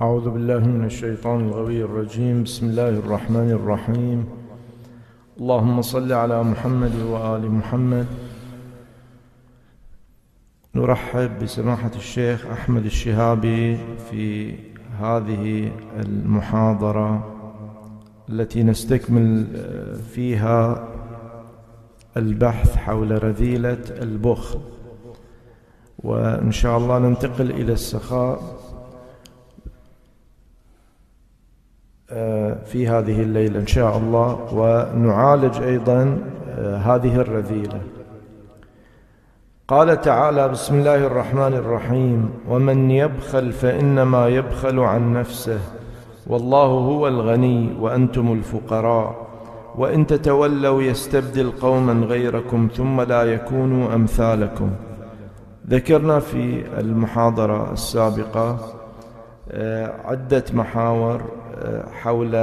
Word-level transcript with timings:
أعوذ 0.00 0.30
بالله 0.30 0.58
من 0.58 0.84
الشيطان 0.84 1.40
الغوي 1.40 1.84
الرجيم. 1.84 2.42
بسم 2.42 2.66
الله 2.66 2.88
الرحمن 2.88 3.50
الرحيم. 3.50 4.24
اللهم 5.40 5.82
صل 5.82 6.12
على 6.12 6.42
محمد 6.42 6.94
وآل 6.96 7.50
محمد. 7.50 8.06
نرحب 10.74 11.38
بسماحة 11.42 11.90
الشيخ 11.96 12.46
أحمد 12.46 12.84
الشهابي 12.84 13.78
في 14.10 14.54
هذه 15.00 15.72
المحاضرة 15.96 17.36
التي 18.28 18.62
نستكمل 18.62 19.46
فيها 20.14 20.88
البحث 22.16 22.76
حول 22.76 23.24
رذيلة 23.24 23.84
البخل. 23.90 24.60
وإن 25.98 26.52
شاء 26.52 26.78
الله 26.78 26.98
ننتقل 26.98 27.50
إلى 27.50 27.72
السخاء. 27.72 28.59
في 32.66 32.88
هذه 32.88 33.22
الليلة 33.22 33.60
إن 33.60 33.66
شاء 33.66 33.96
الله 33.98 34.38
ونعالج 34.52 35.62
أيضا 35.62 36.18
هذه 36.58 37.16
الرذيلة. 37.16 37.80
قال 39.68 40.00
تعالى 40.00 40.48
بسم 40.48 40.78
الله 40.78 41.06
الرحمن 41.06 41.54
الرحيم. 41.54 42.30
ومن 42.48 42.90
يبخل 42.90 43.52
فإنما 43.52 44.28
يبخل 44.28 44.78
عن 44.78 45.12
نفسه. 45.12 45.58
والله 46.26 46.66
هو 46.66 47.08
الغني 47.08 47.76
وأنتم 47.80 48.32
الفقراء. 48.32 49.26
وإن 49.78 50.06
تتولوا 50.06 50.82
يستبدل 50.82 51.50
قوما 51.50 52.06
غيركم 52.06 52.68
ثم 52.74 53.00
لا 53.00 53.22
يكونوا 53.22 53.94
أمثالكم. 53.94 54.70
ذكرنا 55.68 56.18
في 56.18 56.64
المحاضرة 56.78 57.72
السابقة 57.72 58.58
عدة 60.04 60.44
محاور 60.52 61.22
حول 61.92 62.34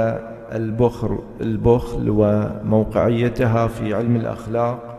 البخل 0.52 1.18
البخل 1.40 2.06
وموقعيتها 2.08 3.66
في 3.66 3.94
علم 3.94 4.16
الأخلاق. 4.16 4.98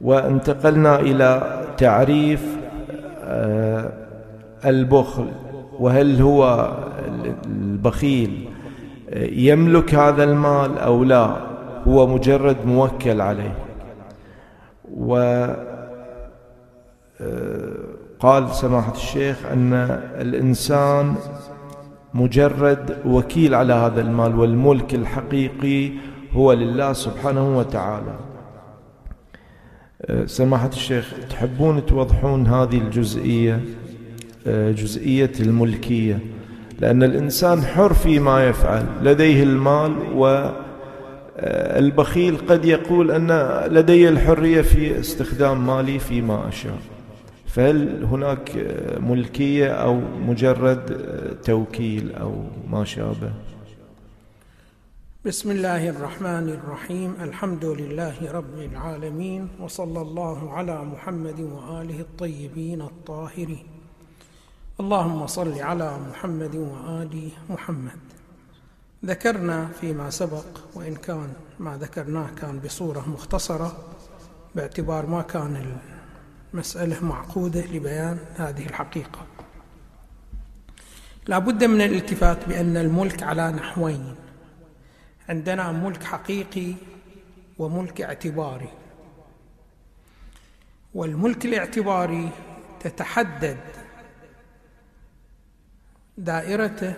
وانتقلنا 0.00 1.00
إلى 1.00 1.60
تعريف 1.76 2.56
البخل. 4.64 5.26
وهل 5.78 6.22
هو 6.22 6.72
البخيل 7.46 8.48
يملك 9.32 9.94
هذا 9.94 10.24
المال 10.24 10.78
أو 10.78 11.04
لا؟ 11.04 11.36
هو 11.88 12.06
مجرد 12.06 12.56
موكل 12.66 13.20
عليه. 13.20 13.54
وقال 18.22 18.54
سماحة 18.54 18.92
الشيخ 18.92 19.36
أن 19.52 19.72
الإنسان 20.20 21.14
مجرد 22.14 22.96
وكيل 23.06 23.54
على 23.54 23.72
هذا 23.72 24.00
المال 24.00 24.38
والملك 24.38 24.94
الحقيقي 24.94 25.90
هو 26.32 26.52
لله 26.52 26.92
سبحانه 26.92 27.58
وتعالى. 27.58 28.14
سماحة 30.26 30.68
الشيخ 30.68 31.14
تحبون 31.30 31.86
توضحون 31.86 32.46
هذه 32.46 32.78
الجزئية 32.78 33.60
جزئية 34.46 35.32
الملكية؟ 35.40 36.18
لأن 36.80 37.02
الإنسان 37.02 37.62
حر 37.62 37.92
فيما 37.92 38.48
يفعل 38.48 38.86
لديه 39.02 39.42
المال 39.42 39.92
والبخيل 41.36 42.38
قد 42.48 42.64
يقول 42.64 43.10
أن 43.10 43.60
لدي 43.74 44.08
الحرية 44.08 44.62
في 44.62 45.00
استخدام 45.00 45.66
مالي 45.66 45.98
فيما 45.98 46.48
أشاء. 46.48 46.78
فهل 47.52 48.04
هناك 48.04 48.50
ملكية 49.00 49.68
أو 49.68 50.00
مجرد 50.00 50.84
توكيل 51.44 52.12
أو 52.14 52.44
ما 52.70 52.84
شابه؟ 52.84 53.32
بسم 55.24 55.50
الله 55.50 55.88
الرحمن 55.88 56.48
الرحيم. 56.48 57.14
الحمد 57.20 57.64
لله 57.64 58.32
رب 58.32 58.58
العالمين 58.58 59.48
وصلى 59.60 60.00
الله 60.00 60.52
على 60.52 60.84
محمد 60.84 61.40
وآله 61.40 62.00
الطيبين 62.00 62.82
الطاهرين. 62.82 63.66
اللهم 64.80 65.26
صل 65.26 65.58
على 65.58 65.98
محمد 66.10 66.56
وآل 66.56 67.28
محمد. 67.50 68.00
ذكرنا 69.04 69.66
فيما 69.66 70.10
سبق 70.10 70.48
وإن 70.74 70.94
كان 70.94 71.32
ما 71.60 71.76
ذكرناه 71.76 72.28
كان 72.40 72.58
بصورة 72.64 73.04
مختصرة 73.08 73.76
باعتبار 74.54 75.06
ما 75.06 75.22
كان 75.22 75.76
المسألة 76.52 77.04
معقودة 77.04 77.60
لبيان 77.60 78.18
هذه 78.36 78.66
الحقيقة. 78.66 79.26
لا 81.26 81.38
بد 81.38 81.64
من 81.64 81.80
الالتفات 81.80 82.48
بأن 82.48 82.76
الملك 82.76 83.22
على 83.22 83.52
نحوين. 83.52 84.14
عندنا 85.28 85.72
ملك 85.72 86.02
حقيقي 86.02 86.74
وملك 87.58 88.00
اعتباري. 88.00 88.68
والملك 90.94 91.44
الاعتباري 91.44 92.28
تتحدد 92.80 93.58
دائرته 96.18 96.94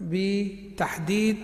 بتحديد 0.00 1.36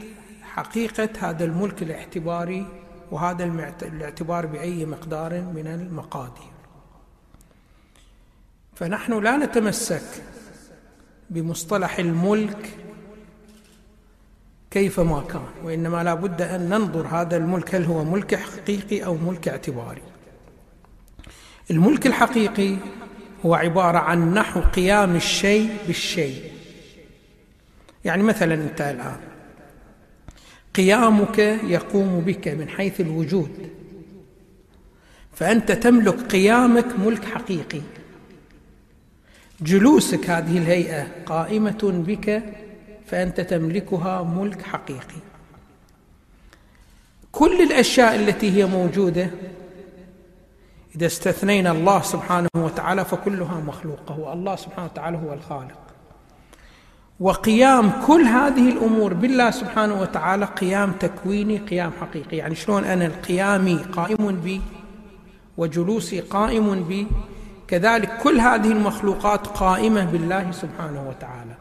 حقيقة 0.42 1.08
هذا 1.20 1.44
الملك 1.44 1.82
الاعتباري 1.82 2.66
وهذا 3.10 3.44
الاعتبار 3.82 4.46
بأي 4.46 4.86
مقدار 4.86 5.40
من 5.40 5.66
المقادير. 5.66 6.53
فنحن 8.74 9.22
لا 9.22 9.36
نتمسك 9.36 10.02
بمصطلح 11.30 11.98
الملك 11.98 12.70
كيفما 14.70 15.20
كان 15.20 15.46
وإنما 15.64 16.04
لا 16.04 16.14
بد 16.14 16.42
أن 16.42 16.68
ننظر 16.68 17.06
هذا 17.06 17.36
الملك 17.36 17.74
هل 17.74 17.84
هو 17.84 18.04
ملك 18.04 18.34
حقيقي 18.34 19.04
أو 19.04 19.14
ملك 19.14 19.48
اعتباري. 19.48 20.02
الملك 21.70 22.06
الحقيقي 22.06 22.76
هو 23.46 23.54
عبارة 23.54 23.98
عن 23.98 24.34
نحو 24.34 24.60
قيام 24.60 25.16
الشيء 25.16 25.76
بالشيء. 25.86 26.52
يعني 28.04 28.22
مثلا 28.22 28.54
أنت 28.54 28.80
الآن 28.80 29.16
قيامك 30.74 31.38
يقوم 31.64 32.20
بك 32.20 32.48
من 32.48 32.68
حيث 32.68 33.00
الوجود 33.00 33.70
فأنت 35.32 35.72
تملك 35.72 36.20
قيامك 36.20 36.98
ملك 36.98 37.24
حقيقي. 37.24 37.80
جلوسك 39.60 40.30
هذه 40.30 40.58
الهيئة 40.58 41.06
قائمة 41.26 42.02
بك 42.06 42.42
فأنت 43.06 43.40
تملكها 43.40 44.22
ملك 44.22 44.62
حقيقي. 44.62 45.20
كل 47.32 47.62
الأشياء 47.62 48.14
التي 48.14 48.50
هي 48.56 48.66
موجودة 48.66 49.30
إذا 50.96 51.06
استثنينا 51.06 51.72
الله 51.72 52.02
سبحانه 52.02 52.48
وتعالى 52.56 53.04
فكلها 53.04 53.60
مخلوقة 53.66 54.18
والله 54.18 54.56
سبحانه 54.56 54.84
وتعالى 54.92 55.16
هو 55.16 55.32
الخالق. 55.32 55.78
وقيام 57.20 57.92
كل 58.06 58.22
هذه 58.22 58.68
الأمور 58.68 59.14
بالله 59.14 59.50
سبحانه 59.50 60.00
وتعالى 60.00 60.44
قيام 60.44 60.92
تكويني 60.92 61.58
قيام 61.58 61.92
حقيقي. 62.00 62.36
يعني 62.36 62.54
شلون 62.54 62.84
أنا 62.84 63.08
قيامي 63.28 63.74
قائم 63.74 64.40
بي 64.44 64.60
وجلوسي 65.56 66.20
قائم 66.20 66.82
بي 66.82 67.06
كذلك 67.68 68.18
كل 68.18 68.40
هذه 68.40 68.72
المخلوقات 68.72 69.46
قائمة 69.46 70.04
بالله 70.04 70.50
سبحانه 70.50 71.08
وتعالى 71.08 71.54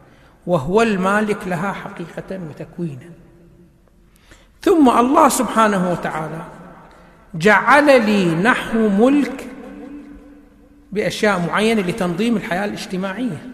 وهو 0.46 0.82
المالك 0.82 1.48
لها 1.48 1.72
حقيقة 1.72 2.40
وتكوينا. 2.48 3.10
ثم 4.62 4.88
الله 4.88 5.28
سبحانه 5.28 5.92
وتعالى 5.92 6.44
جعل 7.34 8.06
لي 8.06 8.34
نحو 8.34 8.88
ملك 8.88 9.46
بأشياء 10.92 11.46
معينة 11.48 11.82
لتنظيم 11.82 12.36
الحياة 12.36 12.64
الاجتماعية. 12.64 13.46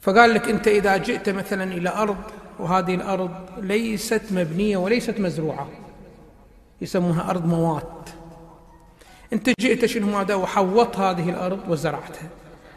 فقال 0.00 0.34
لك 0.34 0.48
أنت 0.48 0.68
إذا 0.68 0.96
جئت 0.96 1.28
مثلا 1.28 1.64
إلى 1.64 1.88
أرض 1.88 2.16
وهذه 2.58 2.94
الأرض 2.94 3.30
ليست 3.58 4.22
مبنية 4.30 4.76
وليست 4.76 5.20
مزروعة 5.20 5.68
يسمونها 6.80 7.30
أرض 7.30 7.46
موات. 7.46 8.10
أنت 9.32 9.50
جئت 9.60 9.86
شنو 9.86 10.06
ماذا 10.06 10.34
وحوطت 10.34 10.96
هذه 10.96 11.30
الأرض 11.30 11.60
وزرعتها. 11.68 12.28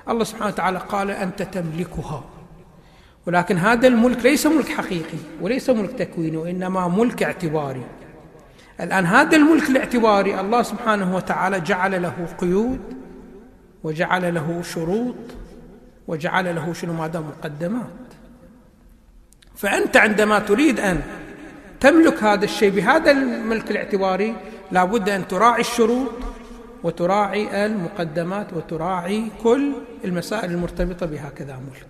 الله 0.09 0.23
سبحانه 0.23 0.47
وتعالى 0.47 0.79
قال 0.79 1.11
أنت 1.11 1.41
تملكها. 1.41 2.23
ولكن 3.27 3.57
هذا 3.57 3.87
الملك 3.87 4.25
ليس 4.25 4.45
ملك 4.45 4.67
حقيقي 4.69 5.17
وليس 5.41 5.69
ملك 5.69 5.91
تكويني 5.91 6.37
وإنما 6.37 6.87
ملك 6.87 7.23
اعتباري. 7.23 7.85
الآن 8.81 9.05
هذا 9.05 9.37
الملك 9.37 9.69
الاعتباري 9.69 10.39
الله 10.39 10.61
سبحانه 10.61 11.15
وتعالى 11.15 11.59
جعل 11.59 12.01
له 12.01 12.27
قيود 12.37 12.81
وجعل 13.83 14.33
له 14.33 14.61
شروط 14.61 15.15
وجعل 16.07 16.55
له 16.55 16.73
شنو 16.73 16.93
ماذا 16.93 17.19
مقدمات. 17.19 18.03
فأنت 19.55 19.97
عندما 19.97 20.39
تريد 20.39 20.79
أن 20.79 21.01
تملك 21.79 22.23
هذا 22.23 22.45
الشيء 22.45 22.69
بهذا 22.69 23.11
الملك 23.11 23.71
الاعتباري 23.71 24.35
لا 24.71 24.83
بد 24.83 25.09
أن 25.09 25.27
تراعي 25.27 25.61
الشروط 25.61 26.11
وتراعي 26.83 27.65
المقدمات 27.65 28.53
وتراعي 28.53 29.27
كل 29.43 29.73
المسائل 30.05 30.51
المرتبطة 30.51 31.05
بهكذا 31.05 31.55
ملك. 31.55 31.87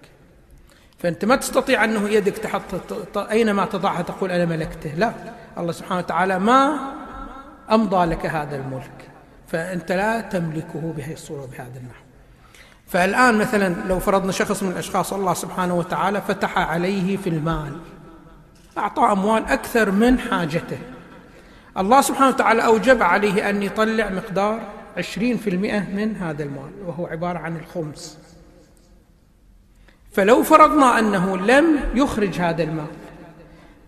فأنت 0.99 1.25
ما 1.25 1.35
تستطيع 1.35 1.83
أنه 1.83 2.09
يدك 2.09 2.37
تحط 2.37 3.17
أينما 3.17 3.65
تضعها 3.65 4.01
تقول 4.01 4.31
أنا 4.31 4.45
ملكته. 4.45 4.89
لا 4.89 5.13
الله 5.57 5.71
سبحانه 5.71 5.99
وتعالى 5.99 6.39
ما 6.39 6.77
أمضى 7.71 8.05
لك 8.05 8.25
هذا 8.25 8.55
الملك. 8.55 9.09
فأنت 9.47 9.91
لا 9.91 10.21
تملكه 10.21 10.93
بهذه 10.97 11.13
الصورة 11.13 11.45
بهذا 11.45 11.79
النحو. 11.79 12.03
فالآن 12.87 13.37
مثلا 13.37 13.75
لو 13.87 13.99
فرضنا 13.99 14.31
شخص 14.31 14.63
من 14.63 14.71
الأشخاص 14.71 15.13
الله 15.13 15.33
سبحانه 15.33 15.75
وتعالى 15.75 16.21
فتح 16.21 16.57
عليه 16.57 17.17
في 17.17 17.29
المال 17.29 17.77
أعطى 18.77 19.01
أموال 19.01 19.45
أكثر 19.45 19.91
من 19.91 20.19
حاجته. 20.19 20.77
الله 21.77 22.01
سبحانه 22.01 22.27
وتعالى 22.27 22.65
أوجب 22.65 23.03
عليه 23.03 23.49
أن 23.49 23.63
يطلع 23.63 24.09
مقدار 24.09 24.61
عشرين 24.97 25.37
في 25.37 25.49
المئة 25.49 25.79
من 25.79 26.15
هذا 26.15 26.43
المال 26.43 26.71
وهو 26.85 27.05
عبارة 27.05 27.39
عن 27.39 27.57
الخمس. 27.57 28.17
فلو 30.11 30.43
فرضنا 30.43 30.99
أنه 30.99 31.37
لم 31.37 31.79
يخرج 31.95 32.39
هذا 32.39 32.63
المال 32.63 32.87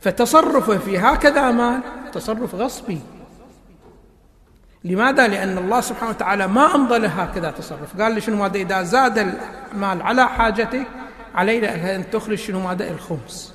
فتصرفه 0.02 0.78
في 0.78 0.98
هكذا 0.98 1.52
مال 1.52 1.81
تصرف 2.13 2.56
غصبي. 2.56 3.00
لماذا؟ 4.84 5.28
لأن 5.28 5.57
الله 5.57 5.81
سبحانه 5.81 6.10
وتعالى 6.10 6.48
ما 6.48 6.75
أمضى 6.75 6.98
له 6.98 7.08
هكذا 7.08 7.51
تصرف. 7.51 8.01
قال 8.01 8.13
لي 8.13 8.22
شنو 8.22 8.36
ماذا؟ 8.36 8.58
إذا 8.58 8.84
زاد 8.84 9.18
المال 9.74 10.01
على 10.01 10.28
حاجتك 10.28 10.88
علينا 11.36 11.96
أن 11.96 12.10
تخرج 12.10 12.38
شنو 12.38 12.60
ماذا؟ 12.60 12.92
الخمس. 12.92 13.54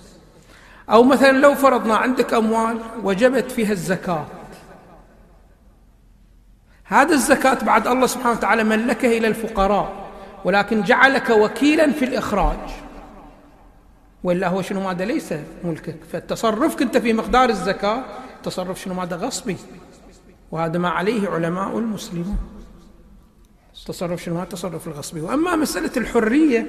أو 0.91 1.03
مثلا 1.03 1.33
لو 1.33 1.55
فرضنا 1.55 1.97
عندك 1.97 2.35
أموال 2.35 2.79
وجبت 3.03 3.51
فيها 3.51 3.73
الزكاة 3.73 4.27
هذا 6.91 7.15
الزكاة 7.15 7.65
بعد 7.65 7.87
الله 7.87 8.07
سبحانه 8.07 8.37
وتعالى 8.37 8.65
ملكه 8.65 9.19
إلى 9.19 9.27
الفقراء 9.29 10.11
ولكن 10.45 10.83
جعلك 10.83 11.31
وكيلا 11.31 11.93
في 11.93 12.05
الإخراج. 12.05 12.59
وإلا 14.25 14.49
هو 14.49 14.63
شنو 14.63 14.81
ماذا 14.81 15.05
ليس 15.05 15.35
ملكك؟ 15.65 15.97
فتصرفك 16.13 16.83
أنت 16.83 16.97
في 16.97 17.13
مقدار 17.13 17.49
الزكاة 17.49 18.05
تصرف 18.43 18.81
شنو 18.81 18.95
ماذا؟ 18.95 19.17
غصبي. 19.17 19.57
وهذا 20.51 20.79
ما 20.79 20.89
عليه 20.89 21.29
علماء 21.29 21.79
المسلمون. 21.79 22.39
تصرف 23.87 24.23
شنو؟ 24.23 24.39
هذا 24.39 24.45
تصرف 24.45 24.89
الغصبي. 24.89 25.21
وأما 25.21 25.57
مسألة 25.57 25.93
الحرية 25.97 26.67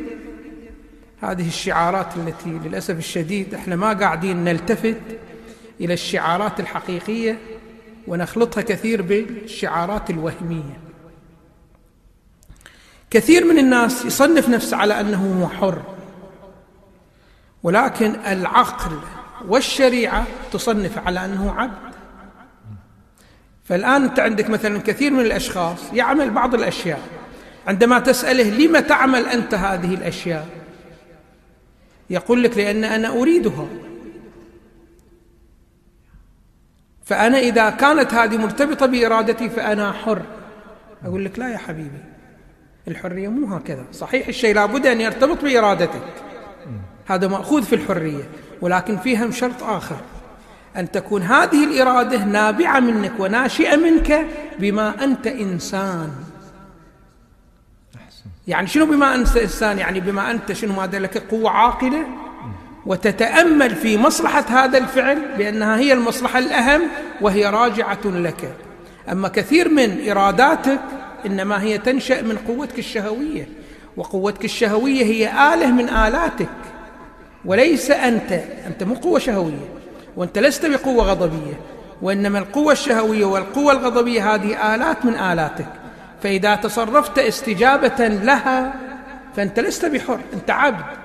هذه 1.22 1.48
الشعارات 1.48 2.18
التي 2.18 2.50
للأسف 2.50 2.98
الشديد 2.98 3.54
إحنا 3.54 3.76
ما 3.76 3.94
قاعدين 3.94 4.44
نلتفت 4.44 5.02
إلى 5.80 5.94
الشعارات 5.94 6.60
الحقيقية. 6.60 7.38
ونخلطها 8.08 8.62
كثير 8.62 9.02
بالشعارات 9.02 10.10
الوهمية. 10.10 10.80
كثير 13.10 13.46
من 13.46 13.58
الناس 13.58 14.06
يصنف 14.06 14.50
نفسه 14.50 14.78
على 14.78 15.00
أنه 15.00 15.50
حر 15.60 15.82
ولكن 17.64 18.16
العقل 18.16 19.00
والشريعة 19.48 20.28
تصنف 20.52 20.98
على 20.98 21.26
أنه 21.26 21.52
عبد. 21.52 21.92
فالآن 23.64 24.04
أنت 24.04 24.20
عندك 24.20 24.50
مثلا 24.50 24.80
كثير 24.80 25.12
من 25.12 25.20
الأشخاص 25.20 25.94
يعمل 25.94 26.30
بعض 26.30 26.56
الأشياء 26.56 27.00
عندما 27.68 28.00
تسأله 28.00 28.50
لم 28.50 28.80
تعمل 28.80 29.26
أنت 29.26 29.54
هذه 29.54 29.94
الأشياء؟ 29.94 30.48
يقول 32.10 32.44
لك 32.44 32.58
لأن 32.58 32.84
أنا 32.84 33.10
أريدها. 33.10 33.68
فأنا 37.12 37.40
إذا 37.40 37.70
كانت 37.70 38.14
هذه 38.14 38.38
مرتبطة 38.38 38.86
بإرادتي 38.86 39.50
فأنا 39.50 39.92
حر. 39.92 40.22
أقول 41.06 41.26
لك 41.26 41.40
لا 41.40 41.50
يا 41.50 41.58
حبيبي 41.58 42.02
الحرية 42.88 43.28
مو 43.28 43.56
هكذا. 43.56 43.86
صحيح 43.92 44.28
الشيء 44.28 44.56
لابد 44.56 44.86
أن 44.86 45.02
يرتبط 45.02 45.44
بإرادتك. 45.44 46.02
هذا 47.06 47.28
مأخوذ 47.28 47.64
في 47.64 47.76
الحرية 47.76 48.24
ولكن 48.62 48.98
فيها 48.98 49.32
شرط 49.32 49.64
آخر. 49.64 49.96
أن 50.78 50.92
تكون 50.92 51.22
هذه 51.22 51.64
الإرادة 51.64 52.24
نابعة 52.26 52.80
منك 52.80 53.20
وناشئة 53.20 53.76
منك 53.76 54.26
بما 54.60 55.04
أنت 55.04 55.28
إنسان. 55.28 56.12
يعني 58.48 58.68
شنو 58.68 58.86
بما 58.86 59.16
أنت 59.16 59.38
إنسان؟ 59.38 59.80
يعني 59.80 60.00
بما 60.00 60.32
أنت 60.32 60.52
شنو؟ 60.52 60.74
ماذا 60.74 61.00
لك 61.00 61.18
قوة 61.18 61.52
عاقلة؟ 61.52 62.08
وتتأمل 62.86 63.76
في 63.76 63.98
مصلحة 63.98 64.46
هذا 64.50 64.78
الفعل 64.78 65.18
بأنها 65.38 65.78
هي 65.78 65.94
المصلحة 65.94 66.40
الأهم 66.40 66.82
وهي 67.22 67.46
راجعة 67.46 68.06
لك. 68.06 68.56
أما 69.12 69.28
كثير 69.28 69.70
من 69.70 70.10
إراداتك 70.10 70.80
إنما 71.26 71.62
هي 71.62 71.78
تنشأ 71.78 72.22
من 72.22 72.38
قوتك 72.48 72.80
الشهوية 72.80 73.48
وقوتك 73.98 74.46
الشهوية 74.46 75.04
هي 75.04 75.54
آلة 75.54 75.72
من 75.72 75.90
آلاتك. 75.90 76.50
وليس 77.46 77.92
أنت 77.92 78.32
أنت 78.68 78.84
مو 78.84 78.94
قوة 78.94 79.20
شهوية 79.20 79.70
وأنت 80.18 80.38
لست 80.38 80.66
بقوة 80.66 81.04
غضبية 81.04 81.60
وإنما 82.02 82.40
القوة 82.40 82.72
الشهوية 82.72 83.26
والقوة 83.26 83.72
الغضبية 83.72 84.36
هذه 84.36 84.76
آلات 84.76 85.06
من 85.06 85.14
آلاتك. 85.14 85.66
فإذا 86.24 86.56
تصرفت 86.56 87.20
استجابة 87.20 88.08
لها 88.08 88.74
فأنت 89.36 89.60
لست 89.60 89.86
بحر 89.86 90.20
أنت 90.34 90.52
عبد. 90.52 91.01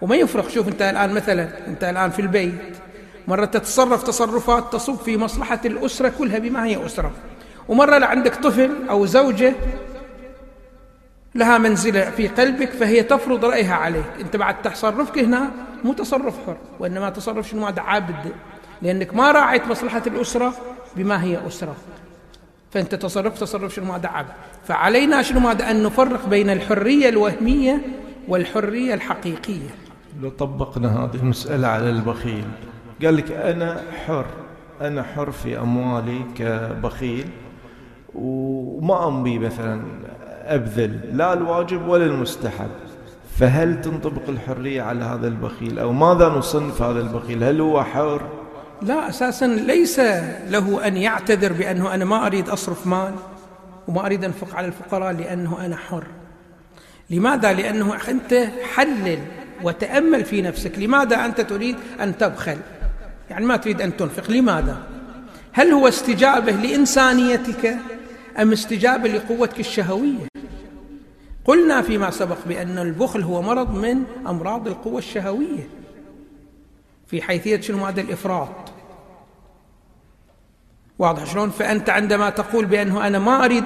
وما 0.00 0.16
يفرق. 0.16 0.48
شوف 0.48 0.68
أنت 0.68 0.82
الآن 0.82 1.14
مثلا 1.14 1.48
أنت 1.68 1.84
الآن 1.84 2.10
في 2.10 2.22
البيت 2.22 2.76
مرة 3.28 3.44
تتصرف 3.44 4.02
تصرفات 4.02 4.72
تصب 4.72 4.96
في 4.96 5.16
مصلحة 5.16 5.60
الأسرة 5.64 6.12
كلها 6.18 6.38
بما 6.38 6.64
هي 6.64 6.86
أسرة. 6.86 7.12
ومرة 7.68 8.04
عندك 8.04 8.34
طفل 8.34 8.70
أو 8.90 9.06
زوجة 9.06 9.54
لها 11.34 11.58
منزلة 11.58 12.10
في 12.10 12.28
قلبك 12.28 12.70
فهي 12.70 13.02
تفرض 13.02 13.44
رأيها 13.44 13.74
عليك. 13.74 14.04
أنت 14.20 14.36
بعد 14.36 14.62
تصرفك 14.62 15.18
هنا 15.18 15.50
مو 15.84 15.92
تصرف 15.92 16.34
حر 16.46 16.56
وإنما 16.80 17.10
تصرف 17.10 17.48
شنو؟ 17.48 17.66
هذا 17.66 17.82
عبد. 17.82 18.32
لأنك 18.82 19.14
ما 19.14 19.32
راعيت 19.32 19.66
مصلحة 19.66 20.02
الأسرة 20.06 20.54
بما 20.96 21.24
هي 21.24 21.46
أسرة. 21.46 21.76
فأنت 22.70 22.94
تصرف 22.94 23.40
تصرف 23.40 23.74
شنو؟ 23.74 23.92
هذا 23.92 24.08
عبد. 24.08 24.32
فعلينا 24.68 25.22
شنو؟ 25.22 25.48
هذا 25.48 25.70
أن 25.70 25.82
نفرق 25.82 26.26
بين 26.26 26.50
الحرية 26.50 27.08
الوهمية 27.08 27.82
والحرية 28.28 28.94
الحقيقية. 28.94 29.89
لو 30.22 30.30
طبقنا 30.30 31.04
هذه 31.04 31.14
المسألة 31.14 31.68
على 31.68 31.90
البخيل. 31.90 32.44
قال 33.04 33.16
لك 33.16 33.32
أنا 33.32 33.82
حر 34.06 34.26
أنا 34.80 35.02
حر 35.02 35.30
في 35.30 35.58
أموالي 35.58 36.20
كبخيل 36.36 37.26
وما 38.14 39.08
أمضي 39.08 39.38
مثلا 39.38 39.82
أبذل 40.44 41.00
لا 41.12 41.32
الواجب 41.32 41.88
ولا 41.88 42.04
المستحب. 42.04 42.70
فهل 43.38 43.80
تنطبق 43.80 44.28
الحرية 44.28 44.82
على 44.82 45.04
هذا 45.04 45.28
البخيل؟ 45.28 45.78
أو 45.78 45.92
ماذا 45.92 46.28
نصنف 46.28 46.82
هذا 46.82 47.00
البخيل؟ 47.00 47.44
هل 47.44 47.60
هو 47.60 47.84
حر؟ 47.84 48.22
لا 48.82 49.08
أساسا 49.08 49.44
ليس 49.46 50.00
له 50.48 50.86
أن 50.86 50.96
يعتذر 50.96 51.52
بأنه 51.52 51.94
أنا 51.94 52.04
ما 52.04 52.26
أريد 52.26 52.48
أصرف 52.48 52.86
مال 52.86 53.14
وما 53.88 54.06
أريد 54.06 54.24
أنفق 54.24 54.56
على 54.56 54.66
الفقراء 54.66 55.12
لأنه 55.12 55.66
أنا 55.66 55.76
حر. 55.76 56.04
لماذا؟ 57.10 57.52
لأنه 57.52 57.94
أنت 58.08 58.34
حلل. 58.74 59.18
وتأمل 59.62 60.24
في 60.24 60.42
نفسك. 60.42 60.78
لماذا 60.78 61.24
أنت 61.24 61.40
تريد 61.40 61.76
أن 62.00 62.18
تبخل؟ 62.18 62.58
يعني 63.30 63.46
ما 63.46 63.56
تريد 63.56 63.80
أن 63.80 63.96
تنفق. 63.96 64.30
لماذا؟ 64.30 64.82
هل 65.52 65.72
هو 65.72 65.88
استجابة 65.88 66.52
لإنسانيتك 66.52 67.76
أم 68.38 68.52
استجابة 68.52 69.08
لقوتك 69.08 69.60
الشهوية؟ 69.60 70.28
قلنا 71.44 71.82
فيما 71.82 72.10
سبق 72.10 72.38
بأن 72.46 72.78
البخل 72.78 73.22
هو 73.22 73.42
مرض 73.42 73.74
من 73.74 74.02
أمراض 74.26 74.68
القوة 74.68 74.98
الشهوية. 74.98 75.68
في 77.06 77.22
حيثية 77.22 77.60
شنو؟ 77.60 77.86
هذا 77.86 78.00
الإفراط. 78.00 78.72
واضح. 81.00 81.24
شلون؟ 81.24 81.50
فأنت 81.50 81.90
عندما 81.90 82.30
تقول 82.30 82.64
بأنه 82.64 83.06
أنا 83.06 83.18
ما 83.18 83.44
أريد 83.44 83.64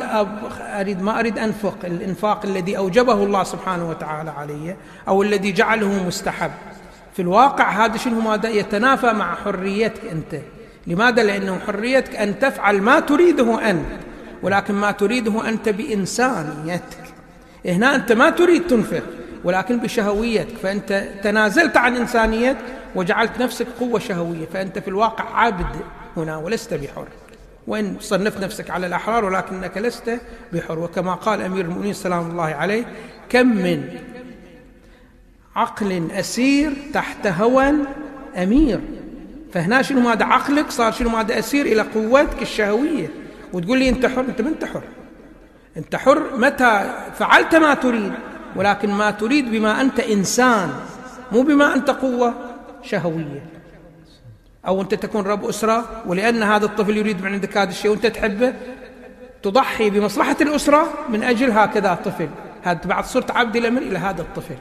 أريد 0.61 1.03
ما 1.03 1.21
أريد 1.21 1.39
أنفق 1.39 1.77
الإنفاق 1.85 2.47
الذي 2.47 2.77
أوجبه 2.77 3.25
الله 3.25 3.45
سبحانه 3.45 3.91
وتعالى 3.91 4.31
علي 4.31 4.77
أو 5.09 5.23
الذي 5.23 5.53
جعله 5.53 6.07
مستحب. 6.07 6.51
في 7.15 7.23
الواقع 7.23 7.85
هذا 7.85 7.97
شنو؟ 7.97 8.21
ماذا؟ 8.21 8.49
يتنافى 8.49 9.13
مع 9.13 9.35
حريتك 9.35 10.01
أنت. 10.13 10.43
لماذا؟ 10.87 11.23
لأنه 11.23 11.59
حريتك 11.67 12.17
أن 12.17 12.39
تفعل 12.39 12.83
ما 12.83 13.01
تريده 13.01 13.71
أنت 13.71 13.87
ولكن 14.43 14.75
ما 14.75 14.91
تريده 14.91 15.49
أنت 15.49 15.69
بإنسانيتك. 15.69 17.05
هنا 17.67 17.95
أنت 17.95 18.13
ما 18.13 18.31
تريد 18.31 18.67
تنفق 18.67 19.03
ولكن 19.45 19.79
بشهويتك. 19.79 20.57
فأنت 20.63 21.05
تنازلت 21.23 21.77
عن 21.77 21.97
إنسانيتك 21.97 22.65
وجعلت 22.95 23.43
نفسك 23.43 23.67
قوة 23.81 23.99
شهوية. 23.99 24.47
فأنت 24.53 24.79
في 24.79 24.89
الواقع 24.89 25.25
عبد 25.39 25.77
هنا 26.17 26.37
ولست 26.37 26.75
بحر. 26.75 27.07
وإن 27.67 27.97
صنفت 28.01 28.45
نفسك 28.45 28.71
على 28.71 28.87
الأحرار 28.87 29.25
ولكنك 29.25 29.79
لست 29.79 30.21
بحر. 30.53 30.79
وكما 30.79 31.15
قال 31.15 31.43
أمير 31.43 31.65
المؤمنين 31.65 31.93
سلام 31.93 32.31
الله 32.31 32.45
عليه 32.45 32.85
كم 33.29 33.47
من 33.47 33.89
عقل 35.57 36.11
أسير 36.11 36.73
تحت 36.95 37.27
هوى 37.27 37.73
أمير. 38.37 38.81
فهنا 39.53 39.83
شنو 39.83 40.01
ماذا 40.01 40.25
عقلك؟ 40.25 40.71
صار 40.71 40.93
شنو 40.93 41.09
ماذا 41.09 41.39
أسير 41.39 41.67
إلى 41.67 41.81
قوتك 41.81 42.43
الشهوية. 42.43 43.09
وتقول 43.53 43.79
لي 43.79 43.89
أنت 43.89 44.07
حر 44.07 44.21
أنت 44.21 44.41
ما 44.41 44.49
أنت 44.49 44.65
حر؟ 44.65 44.83
أنت 45.77 45.97
حر 45.97 46.37
متى 46.37 46.95
فعلت 47.19 47.55
ما 47.55 47.75
تريد 47.75 48.13
ولكن 48.57 48.91
ما 48.91 49.11
تريد 49.11 49.51
بما 49.51 49.81
أنت 49.81 50.01
إنسان 50.01 50.73
مو 51.33 51.43
بما 51.43 51.75
أنت 51.75 51.91
قوة 51.91 52.35
شهوية. 52.83 53.54
أو 54.67 54.83
أنت 54.83 54.95
تكون 54.95 55.23
رب 55.27 55.45
أسرة 55.45 56.03
ولأن 56.07 56.43
هذا 56.43 56.65
الطفل 56.65 56.97
يريد 56.97 57.23
من 57.23 57.33
عندك 57.33 57.57
هذا 57.57 57.71
الشيء 57.71 57.91
وأنت 57.91 58.07
تحبه 58.07 58.55
تضحي 59.43 59.91
بمصلحة 59.91 60.37
الأسرة 60.41 60.89
من 61.09 61.23
أجل 61.23 61.51
هكذا 61.51 61.95
طفل 61.95 62.29
هذا 62.63 62.81
بعد 62.85 63.05
صرت 63.05 63.31
عبد 63.31 63.57
الأمر 63.57 63.83
إلى 63.83 63.99
هذا 63.99 64.23
الطفل. 64.23 64.57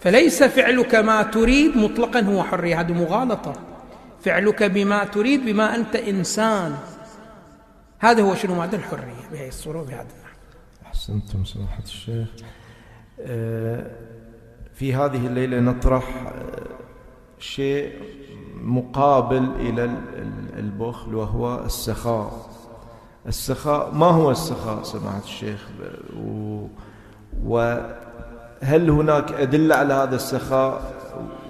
فليس 0.00 0.42
فعلك 0.42 0.94
ما 0.94 1.22
تريد 1.22 1.76
مطلقا 1.76 2.20
هو 2.20 2.42
حرية 2.42 2.80
هذه 2.80 2.92
مغالطة. 2.92 3.52
فعلك 4.24 4.62
بما 4.62 5.04
تريد 5.04 5.44
بما 5.44 5.74
أنت 5.74 5.96
إنسان. 5.96 6.76
هذا 7.98 8.22
هو 8.22 8.34
شنو؟ 8.34 8.54
معنى 8.54 8.76
الحرية 8.76 9.28
بهذه 9.32 9.48
الصورة 9.48 9.80
وبهذا 9.80 10.00
النحو 10.00 10.36
أحسنتم 10.86 11.44
سماحة 11.44 11.82
الشيخ. 11.82 12.28
آه، 13.20 13.90
في 14.74 14.94
هذه 14.94 15.26
الليلة 15.26 15.60
نطرح 15.60 16.26
آه، 16.26 16.74
شيء 17.38 17.92
مقابل 18.64 19.48
إلى 19.60 19.84
البخل 20.58 21.14
وهو 21.14 21.64
السخاء. 21.64 22.48
السخاء 23.26 23.90
ما 23.94 24.06
هو 24.06 24.30
السخاء 24.30 24.82
سماحة 24.82 25.22
الشيخ؟ 25.24 25.68
وهل 27.44 28.90
هناك 28.90 29.32
أدلة 29.32 29.74
على 29.74 29.94
هذا 29.94 30.16
السخاء؟ 30.16 30.94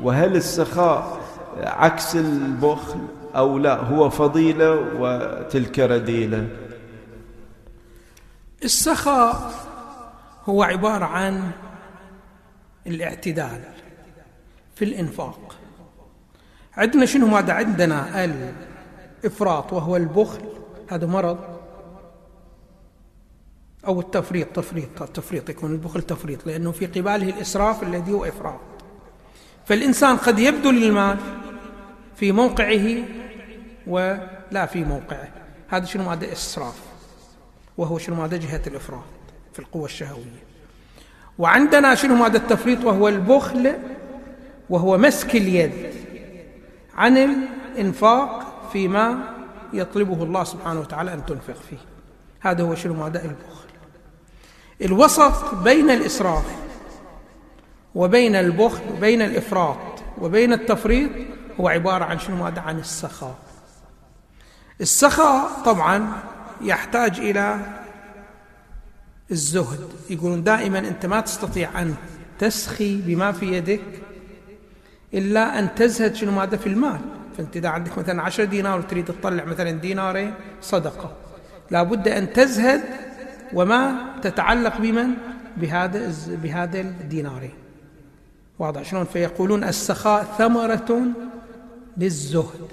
وهل 0.02 0.36
السخاء 0.36 1.20
عكس 1.56 2.16
البخل 2.16 2.98
أو 3.36 3.58
لا؟ 3.58 3.80
هو 3.80 4.10
فضيلة 4.10 4.70
وتلك 4.98 5.78
رذيلة 5.78 6.48
السخاء 8.64 9.50
هو 10.48 10.62
عبارة 10.62 11.04
عن 11.04 11.50
الاعتدال 12.86 13.60
في 14.74 14.84
الإنفاق. 14.84 15.56
عندنا 16.76 17.06
شنو 17.06 17.26
ماذا 17.26 17.52
عندنا؟ 17.52 18.24
الإفراط 18.24 19.72
وهو 19.72 19.96
البخل. 19.96 20.40
هذا 20.90 21.06
مرض 21.06 21.38
أو 23.86 24.00
التفريط. 24.00 24.48
تفريط 24.48 25.02
التفريط 25.02 25.50
يكون 25.50 25.72
البخل 25.72 26.02
تفريط 26.02 26.46
لأنه 26.46 26.72
في 26.72 26.86
قباله 26.86 27.28
الإسراف 27.28 27.82
الذي 27.82 28.12
هو 28.12 28.24
إفراط. 28.24 28.60
فالإنسان 29.66 30.16
قد 30.16 30.38
يبذل 30.38 30.84
المال 30.84 31.16
في 32.16 32.32
موقعه 32.32 33.04
ولا 33.86 34.66
في 34.66 34.84
موقعه. 34.84 35.28
هذا 35.68 35.84
شنو 35.84 36.04
ماذا؟ 36.04 36.32
إسراف. 36.32 36.82
وهو 37.78 37.98
شنو 37.98 38.16
ماذا؟ 38.16 38.36
جهة 38.36 38.62
الإفراط 38.66 39.04
في 39.52 39.58
القوة 39.58 39.84
الشهوية. 39.84 40.44
وعندنا 41.38 41.94
شنو 41.94 42.14
ماذا؟ 42.14 42.36
التفريط 42.36 42.84
وهو 42.84 43.08
البخل 43.08 43.74
وهو 44.70 44.98
مسك 44.98 45.36
اليد. 45.36 46.03
عن 46.96 47.16
الإنفاق 47.16 48.68
فيما 48.72 49.34
يطلبه 49.72 50.22
الله 50.22 50.44
سبحانه 50.44 50.80
وتعالى 50.80 51.14
أن 51.14 51.26
تنفق 51.26 51.56
فيه. 51.70 51.78
هذا 52.40 52.62
هو 52.64 52.74
شنو؟ 52.74 52.94
ماذا 52.94 53.24
البخل 53.24 53.64
الوسط 54.82 55.54
بين 55.54 55.90
الإسراف 55.90 56.44
وبين 57.94 58.34
البخل 58.36 58.82
وبين 58.92 59.22
الإفراط 59.22 59.76
وبين 60.18 60.52
التفريط 60.52 61.10
هو 61.60 61.68
عبارة 61.68 62.04
عن 62.04 62.18
شنو؟ 62.18 62.36
ماذا 62.36 62.60
عن 62.60 62.78
السخاء. 62.78 63.36
السخاء 64.80 65.62
طبعا 65.64 66.12
يحتاج 66.60 67.18
إلى 67.18 67.60
الزهد. 69.30 69.88
يقولون 70.10 70.44
دائما 70.44 70.78
أنت 70.78 71.06
ما 71.06 71.20
تستطيع 71.20 71.82
أن 71.82 71.94
تسخي 72.38 72.96
بما 72.96 73.32
في 73.32 73.52
يدك 73.52 74.02
إلا 75.14 75.58
أن 75.58 75.74
تزهد 75.74 76.14
شنو 76.14 76.32
ماذا 76.32 76.56
في 76.56 76.66
المال. 76.66 77.00
فأنت 77.36 77.56
إذا 77.56 77.68
عندك 77.68 77.98
مثلا 77.98 78.22
عشر 78.22 78.44
دينار 78.44 78.78
وتريد 78.78 79.04
تطلع 79.04 79.44
مثلا 79.44 79.70
دينارين 79.70 80.34
صدقة. 80.62 81.12
لابد 81.70 82.08
أن 82.08 82.32
تزهد 82.32 82.82
وما 83.52 84.14
تتعلق 84.22 84.78
بمن؟ 84.78 85.08
بهذا 85.56 86.12
بهذا 86.28 86.80
الدينارين 86.80 87.54
واضح 88.58 88.82
شلون؟ 88.82 89.04
فيقولون 89.04 89.64
السخاء 89.64 90.24
ثمرة 90.38 91.02
للزهد. 91.96 92.68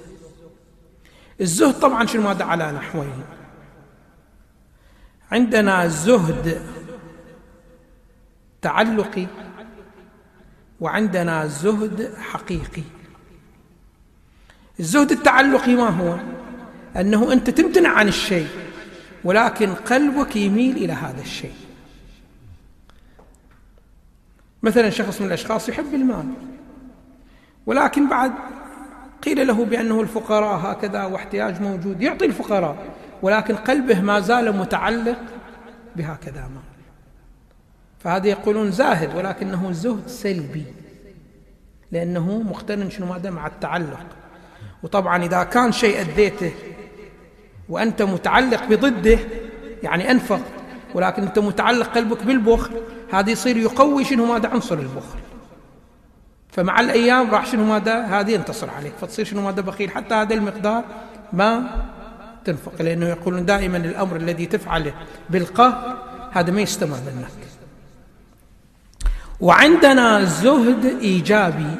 الزهد 1.41 1.79
طبعا 1.79 2.05
شنو 2.05 2.21
ماذا 2.21 2.43
على 2.43 2.71
نحوين. 2.71 3.23
عندنا 5.31 5.87
زهد 5.87 6.61
تعلقي 8.61 9.27
وعندنا 10.81 11.47
زهد 11.47 12.13
حقيقي. 12.19 12.83
الزهد 14.79 15.11
التعلقي 15.11 15.75
ما 15.75 15.89
هو؟ 15.89 16.19
أنه 17.01 17.33
أنت 17.33 17.49
تمتنع 17.49 17.89
عن 17.89 18.07
الشيء 18.07 18.47
ولكن 19.23 19.73
قلبك 19.73 20.35
يميل 20.35 20.77
إلى 20.77 20.93
هذا 20.93 21.21
الشيء. 21.21 21.53
مثلا 24.63 24.89
شخص 24.89 25.21
من 25.21 25.27
الأشخاص 25.27 25.69
يحب 25.69 25.93
المال 25.93 26.25
ولكن 27.65 28.09
بعد 28.09 28.31
قيل 29.23 29.47
له 29.47 29.65
بأنه 29.65 30.01
الفقراء 30.01 30.71
هكذا 30.71 31.05
واحتياج 31.05 31.61
موجود 31.61 32.01
يعطي 32.01 32.25
الفقراء 32.25 32.95
ولكن 33.21 33.55
قلبه 33.55 34.01
ما 34.01 34.19
زال 34.19 34.57
متعلق 34.57 35.19
بهكذا 35.95 36.41
مال. 36.41 36.70
فهذا 38.03 38.27
يقولون 38.27 38.71
زاهد 38.71 39.15
ولكنه 39.15 39.71
زهد 39.71 40.07
سلبي. 40.07 40.65
لأنه 41.91 42.41
مقترن 42.41 42.89
شنو 42.89 43.05
ماذا 43.05 43.29
مع 43.29 43.47
التعلق. 43.47 44.05
وطبعا 44.83 45.23
إذا 45.23 45.43
كان 45.43 45.71
شيء 45.71 46.01
أديته 46.01 46.51
وأنت 47.69 48.01
متعلق 48.01 48.63
بضده 48.69 49.19
يعني 49.83 50.11
أنفق 50.11 50.41
ولكن 50.93 51.23
أنت 51.23 51.39
متعلق 51.39 51.87
قلبك 51.87 52.23
بالبخل 52.23 52.81
هذا 53.13 53.29
يصير 53.31 53.57
يقوي 53.57 54.05
شنو 54.05 54.25
ماذا 54.25 54.49
عنصر 54.49 54.79
البخل. 54.79 55.19
فمع 56.49 56.79
الأيام 56.79 57.31
راح 57.31 57.45
شنو 57.45 57.65
ماذا 57.65 58.05
هذه 58.05 58.31
ينتصر 58.31 58.69
عليك 58.69 58.93
فتصير 59.01 59.25
شنو 59.25 59.41
ماذا 59.41 59.61
بخيل. 59.61 59.91
حتى 59.91 60.13
هذا 60.13 60.33
المقدار 60.33 60.83
ما 61.33 61.63
تنفق 62.45 62.81
لأنه 62.81 63.05
يقولون 63.05 63.45
دائما 63.45 63.77
الأمر 63.77 64.15
الذي 64.15 64.45
تفعله 64.45 64.93
بالقهر 65.29 65.97
هذا 66.31 66.51
ما 66.51 66.61
يستمر 66.61 66.97
منك. 67.15 67.50
وعندنا 69.41 70.23
زهد 70.23 70.85
إيجابي 70.85 71.75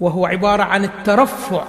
وهو 0.00 0.26
عبارة 0.26 0.62
عن 0.62 0.84
الترفع 0.84 1.64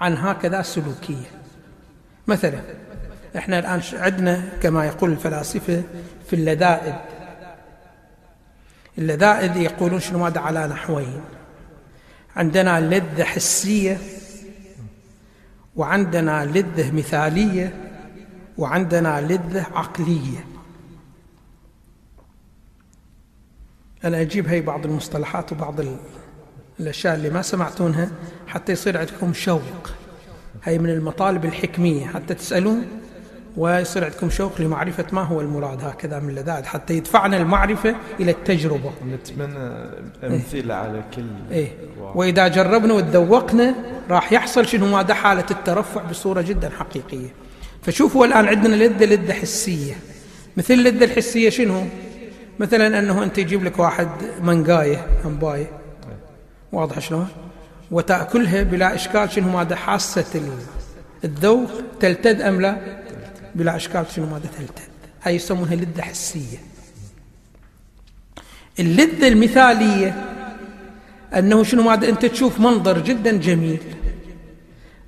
عن 0.00 0.16
هكذا 0.16 0.62
سلوكية. 0.62 1.30
مثلا 2.26 2.60
إحنا 3.36 3.58
الآن 3.58 3.82
عندنا 3.92 4.48
كما 4.62 4.86
يقول 4.86 5.10
الفلاسفة 5.10 5.82
في 6.26 6.36
اللذائذ. 6.36 6.94
اللذائذ 8.98 9.56
يقولون 9.56 10.00
شنو؟ 10.00 10.18
ماذا؟ 10.18 10.40
على 10.40 10.66
نحوين. 10.66 11.20
عندنا 12.36 12.80
لذة 12.80 13.24
حسية 13.24 13.98
وعندنا 15.76 16.44
لذة 16.44 16.92
مثالية 16.92 17.74
وعندنا 18.58 19.20
لذة 19.20 19.66
عقلية. 19.74 20.51
أنا 24.04 24.20
أجيب 24.20 24.48
هي 24.48 24.60
بعض 24.60 24.86
المصطلحات 24.86 25.52
وبعض 25.52 25.80
الأشياء 26.80 27.14
اللي 27.14 27.30
ما 27.30 27.42
سمعتونها 27.42 28.10
حتى 28.46 28.72
يصير 28.72 28.98
عندكم 28.98 29.32
شوق. 29.32 29.90
هي 30.64 30.78
من 30.78 30.90
المطالب 30.90 31.44
الحكمية. 31.44 32.06
حتى 32.06 32.34
تسألون 32.34 32.86
ويصير 33.56 34.04
عندكم 34.04 34.30
شوق 34.30 34.60
لمعرفة 34.60 35.04
ما 35.12 35.22
هو 35.22 35.40
المراد 35.40 35.84
هكذا 35.84 36.18
من 36.18 36.30
اللذات 36.30 36.66
حتى 36.66 36.94
يدفعنا 36.94 37.36
المعرفة 37.36 37.96
إلى 38.20 38.30
التجربة. 38.30 38.92
نتمنى 39.06 39.88
أمثلة 40.24 40.74
إيه؟ 40.74 40.80
على 40.80 41.02
كل 41.16 41.26
إيه؟ 41.50 41.68
وإذا 42.14 42.48
جربنا 42.48 42.94
وتذوقنا 42.94 43.74
راح 44.10 44.32
يحصل 44.32 44.66
شنو؟ 44.66 44.86
ماذا 44.86 45.14
حالة 45.14 45.46
الترفع 45.50 46.02
بصورة 46.02 46.40
جدا 46.40 46.70
حقيقية. 46.70 47.28
فشوفوا 47.82 48.26
الآن 48.26 48.48
عندنا 48.48 48.74
لذة 48.74 49.04
لذة 49.04 49.32
حسية. 49.32 49.94
مثل 50.56 50.74
اللذة 50.74 51.04
الحسية 51.04 51.50
شنو؟ 51.50 51.84
مثلا 52.58 52.98
أنه 52.98 53.22
أنت 53.22 53.38
يجيب 53.38 53.64
لك 53.64 53.78
واحد 53.78 54.08
منقايه 54.42 55.06
همبايه 55.24 55.70
واضح 56.72 56.98
شلون؟ 56.98 57.28
وتأكلها 57.90 58.62
بلا 58.62 58.94
إشكال 58.94 59.32
شنو 59.32 59.48
ماذا 59.48 59.76
حاسة 59.76 60.42
الذوق 61.24 61.70
تلتذ 62.00 62.40
أم 62.40 62.60
لا؟ 62.60 62.76
بلا 63.54 63.76
إشكال 63.76 64.06
شنو 64.14 64.26
ماذا 64.26 64.48
تلتذ. 64.58 64.82
هاي 65.22 65.34
يسمونها 65.34 65.74
لذة 65.74 66.02
حسية. 66.02 66.58
اللذة 68.80 69.28
المثالية 69.28 70.24
أنه 71.34 71.62
شنو 71.62 71.82
ماذا 71.82 72.08
أنت 72.08 72.26
تشوف 72.26 72.60
منظر 72.60 72.98
جدا 72.98 73.36
جميل. 73.36 73.82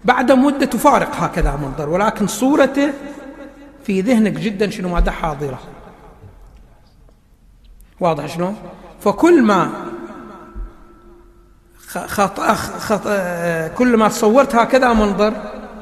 بعد 0.05 0.33
مدة 0.33 0.67
تفارق 0.67 1.17
هكذا 1.17 1.57
منظر 1.57 1.89
ولكن 1.89 2.27
صورته 2.27 2.91
في 3.85 4.01
ذهنك 4.01 4.33
جدا 4.33 4.71
شنو 4.71 4.89
ماذا 4.89 5.11
حاضرة. 5.11 5.74
واضح 8.01 8.27
شلون؟ 8.27 8.57
فكل 9.01 9.43
ما 9.43 9.71
خط... 11.89 12.41
خط... 12.41 13.09
كل 13.79 13.97
ما 13.97 14.09
تصورت 14.09 14.55
هكذا 14.55 14.93
منظر 14.93 15.35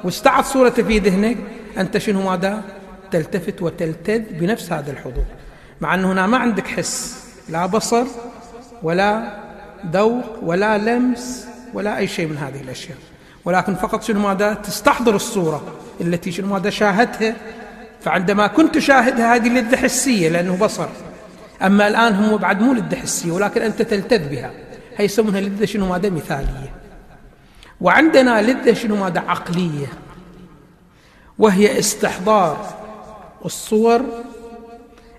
واستعد 0.04 0.45
صورته 0.45 0.83
في 0.83 0.99
ذهنك 0.99 1.37
أنت 1.78 1.99
شنو 1.99 2.31
ماذا؟ 2.31 2.62
تلتفت 3.11 3.62
وتلتذ 3.62 4.19
بنفس 4.19 4.73
هذا 4.73 4.90
الحضور. 4.90 5.25
مع 5.81 5.95
أنه 5.95 6.12
هنا 6.12 6.26
ما 6.26 6.38
عندك 6.38 6.66
حس 6.66 7.25
لا 7.49 7.66
بصر 7.66 8.04
ولا 8.83 9.38
ذوق 9.92 10.25
ولا 10.42 10.78
لمس 10.78 11.47
ولا 11.75 11.99
أي 11.99 12.07
شيء 12.07 12.28
من 12.28 12.37
هذه 12.37 12.61
الأشياء. 12.61 12.99
ولكن 13.45 13.75
فقط 13.75 14.02
شنو 14.02 14.21
ماذا؟ 14.21 14.54
تستحضر 14.54 15.16
الصورة 15.16 15.62
التي 16.00 16.33
شنو 16.33 16.47
ماذا 16.47 16.71
شاهدتها 16.71 17.35
فعندما 18.00 18.47
كنت 18.47 18.75
تشاهدها 18.75 19.35
هذه 19.35 19.49
لذة 19.49 19.76
حسية 19.76 20.28
لأنه 20.28 20.57
بصر. 20.57 20.88
أما 21.62 21.88
الآن 21.88 22.14
هم 22.14 22.37
بعد 22.37 22.61
مو 22.61 22.73
لذة 22.73 22.97
حسية 22.97 23.33
ولكن 23.33 23.62
أنت 23.62 23.83
تلتذ 23.83 24.28
بها. 24.28 24.50
هي 24.97 25.04
يسمونها 25.04 25.40
لذة 25.40 25.64
شنو؟ 25.64 25.87
ماذا 25.87 26.11
مثالية. 26.11 26.73
وعندنا 27.81 28.42
لذة 28.42 28.73
شنو؟ 28.73 28.97
ماذا 28.97 29.21
عقلية. 29.21 29.87
وهي 31.38 31.78
استحضار 31.78 32.75
الصور 33.45 34.02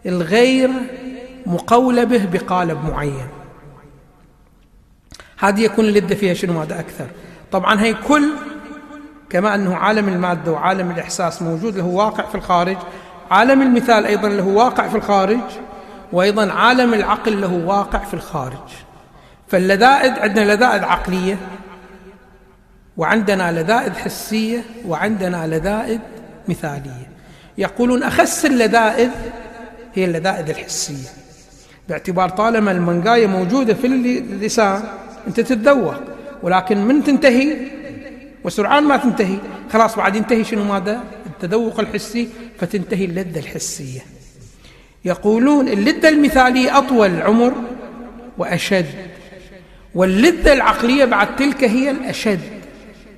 الغير 0.06 0.70
مقولة 1.46 2.04
به 2.04 2.26
بقالب 2.26 2.86
معين. 2.86 3.28
هذه 5.40 5.62
يكون 5.62 5.86
اللذة 5.86 6.14
فيها 6.14 6.34
شنو؟ 6.34 6.54
ماذا 6.54 6.80
أكثر. 6.80 7.08
طبعا 7.52 7.82
هي 7.82 7.94
كل 7.94 8.30
كما 9.30 9.56
أنه 9.56 9.76
عالم 9.76 10.10
المادة 10.10 10.52
وعالم 10.52 10.92
الإحساس 10.92 11.42
موجود 11.42 11.78
له 11.78 11.86
واقع 11.86 12.24
في 12.24 12.36
الخارج. 12.36 12.78
عالم 13.32 13.62
المثال 13.62 14.06
أيضا 14.06 14.30
له 14.30 14.48
واقع 14.48 14.88
في 14.88 14.96
الخارج. 14.96 15.40
وأيضا 16.14 16.52
عالم 16.52 16.94
العقل 16.94 17.42
له 17.42 17.54
واقع 17.54 18.00
في 18.00 18.14
الخارج. 18.14 18.70
فاللذائذ 19.48 20.12
عندنا 20.20 20.56
لذائذ 20.56 20.84
عقلية 20.84 21.38
وعندنا 22.98 23.62
لذائذ 23.62 23.94
حسية 23.94 24.64
وعندنا 24.88 25.48
لذائذ 25.48 26.00
مثالية. 26.48 27.10
يقولون 27.58 28.04
أخس 28.04 28.46
اللذائذ 28.46 29.10
هي 29.94 30.06
اللذائذ 30.06 30.50
الحسية. 30.50 31.10
باعتبار 31.90 32.30
طالما 32.30 32.72
المنقاية 32.72 33.28
موجودة 33.28 33.74
في 33.74 33.88
اللسان 33.88 34.84
أنت 35.28 35.40
تتذوق. 35.40 35.96
ولكن 36.44 36.86
من 36.86 37.04
تنتهي؟ 37.04 37.58
وسرعان 38.44 38.84
ما 38.84 38.98
تنتهي. 38.98 39.38
خلاص 39.74 39.96
بعد 39.96 40.16
ينتهي 40.16 40.44
شنو 40.44 40.64
ماذا؟ 40.64 41.04
التذوق 41.26 41.80
الحسي 41.80 42.30
فتنتهي 42.60 43.06
اللذة 43.06 43.40
الحسية. 43.40 44.02
يقولون 45.06 45.68
اللذة 45.68 46.10
المثالية 46.10 46.78
أطول 46.78 47.22
عمر 47.22 47.54
وأشد 48.38 48.86
واللذة 49.96 50.54
العقلية 50.54 51.06
بعد 51.06 51.36
تلك 51.36 51.64
هي 51.64 51.92
الأشد 51.92 52.40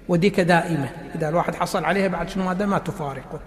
وديك 0.08 0.40
دائمة. 0.40 0.90
إذا 1.16 1.30
الواحد 1.30 1.56
حصل 1.56 1.86
عليها 1.86 2.08
بعد 2.08 2.30
شنو 2.30 2.46
ماذا 2.46 2.66
ما 2.66 2.78
تفارقه. 2.78 3.40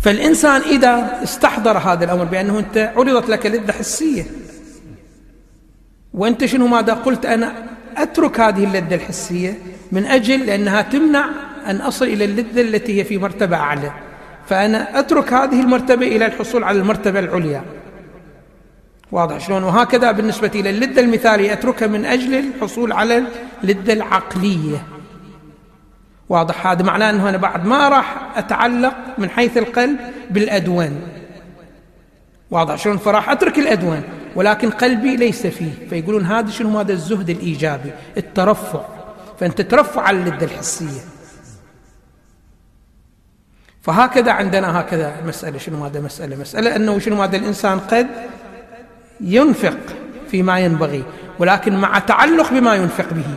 فالإنسان 0.00 0.60
إذا 0.60 1.20
استحضر 1.22 1.78
هذا 1.78 2.04
الأمر 2.04 2.24
بأنه 2.24 2.58
أنت 2.58 2.92
عرضت 2.96 3.28
لك 3.28 3.46
لذة 3.46 3.72
حسية 3.72 4.26
وأنت 6.14 6.44
شنو 6.44 6.66
ماذا 6.66 6.92
قلت؟ 6.92 7.26
أنا 7.26 7.52
أترك 7.96 8.40
هذه 8.40 8.64
اللذة 8.64 8.94
الحسية 8.94 9.58
من 9.92 10.04
أجل 10.04 10.46
لأنها 10.46 10.82
تمنع 10.82 11.28
أن 11.66 11.76
أصل 11.76 12.04
إلى 12.04 12.24
اللذة 12.24 12.60
التي 12.60 13.00
هي 13.00 13.04
في 13.04 13.18
مرتبة 13.18 13.56
أعلى. 13.56 14.05
فأنا 14.46 14.98
أترك 14.98 15.32
هذه 15.32 15.60
المرتبة 15.60 16.06
إلى 16.06 16.26
الحصول 16.26 16.64
على 16.64 16.78
المرتبة 16.78 17.18
العليا. 17.18 17.64
واضح 19.12 19.38
شلون؟ 19.38 19.62
وهكذا 19.62 20.12
بالنسبة 20.12 20.50
إلى 20.54 20.70
اللذة 20.70 21.00
المثالية 21.00 21.52
أتركها 21.52 21.88
من 21.88 22.04
أجل 22.04 22.34
الحصول 22.34 22.92
على 22.92 23.22
اللذة 23.64 23.92
العقلية. 23.92 24.86
واضح 26.28 26.66
هذا 26.66 26.82
معناه 26.82 27.10
أنه 27.10 27.28
أنا 27.28 27.36
بعد 27.36 27.66
ما 27.66 27.88
راح 27.88 28.16
أتعلق 28.36 28.94
من 29.18 29.30
حيث 29.30 29.56
القلب 29.56 29.98
بالأدوان. 30.30 31.00
واضح 32.50 32.74
شلون؟ 32.74 32.96
فراح 32.96 33.30
أترك 33.30 33.58
الأدوان 33.58 34.02
ولكن 34.36 34.70
قلبي 34.70 35.16
ليس 35.16 35.46
فيه. 35.46 35.72
فيقولون 35.90 36.24
هذا 36.24 36.50
شنو؟ 36.50 36.78
هذا 36.78 36.92
الزهد 36.92 37.30
الإيجابي 37.30 37.90
الترفع. 38.16 38.80
فأنت 39.40 39.60
ترفع 39.60 40.02
على 40.02 40.16
اللذة 40.16 40.44
الحسية. 40.44 41.15
فهكذا 43.86 44.32
عندنا 44.32 44.80
هكذا 44.80 45.16
مسألة. 45.26 45.58
شنو 45.58 45.84
هذا 45.84 46.00
مسألة؟ 46.00 46.36
مسألة 46.36 46.76
أنه 46.76 46.98
شنو 46.98 47.22
هذا 47.22 47.36
الإنسان 47.36 47.78
قد 47.80 48.06
ينفق 49.20 49.78
فيما 50.30 50.58
ينبغي 50.60 51.04
ولكن 51.38 51.76
مع 51.76 51.98
تعلق 51.98 52.52
بما 52.52 52.74
ينفق 52.74 53.12
به. 53.12 53.34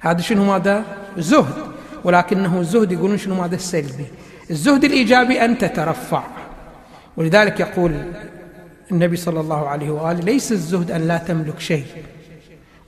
هذا 0.00 0.20
شنو 0.20 0.44
ماذا 0.44 0.84
زهد. 1.18 1.54
ولكنه 2.04 2.60
الزهد 2.60 2.92
يقولون 2.92 3.18
شنو 3.18 3.34
ماذا 3.34 3.54
السلبي 3.54 4.06
الزهد 4.50 4.84
الإيجابي 4.84 5.44
أن 5.44 5.58
تترفع. 5.58 6.22
ولذلك 7.16 7.60
يقول 7.60 7.92
النبي 8.92 9.16
صلى 9.16 9.40
الله 9.40 9.68
عليه 9.68 9.90
وآله 9.90 10.20
ليس 10.20 10.52
الزهد 10.52 10.90
أن 10.90 11.08
لا 11.08 11.18
تملك 11.18 11.60
شيء 11.60 11.86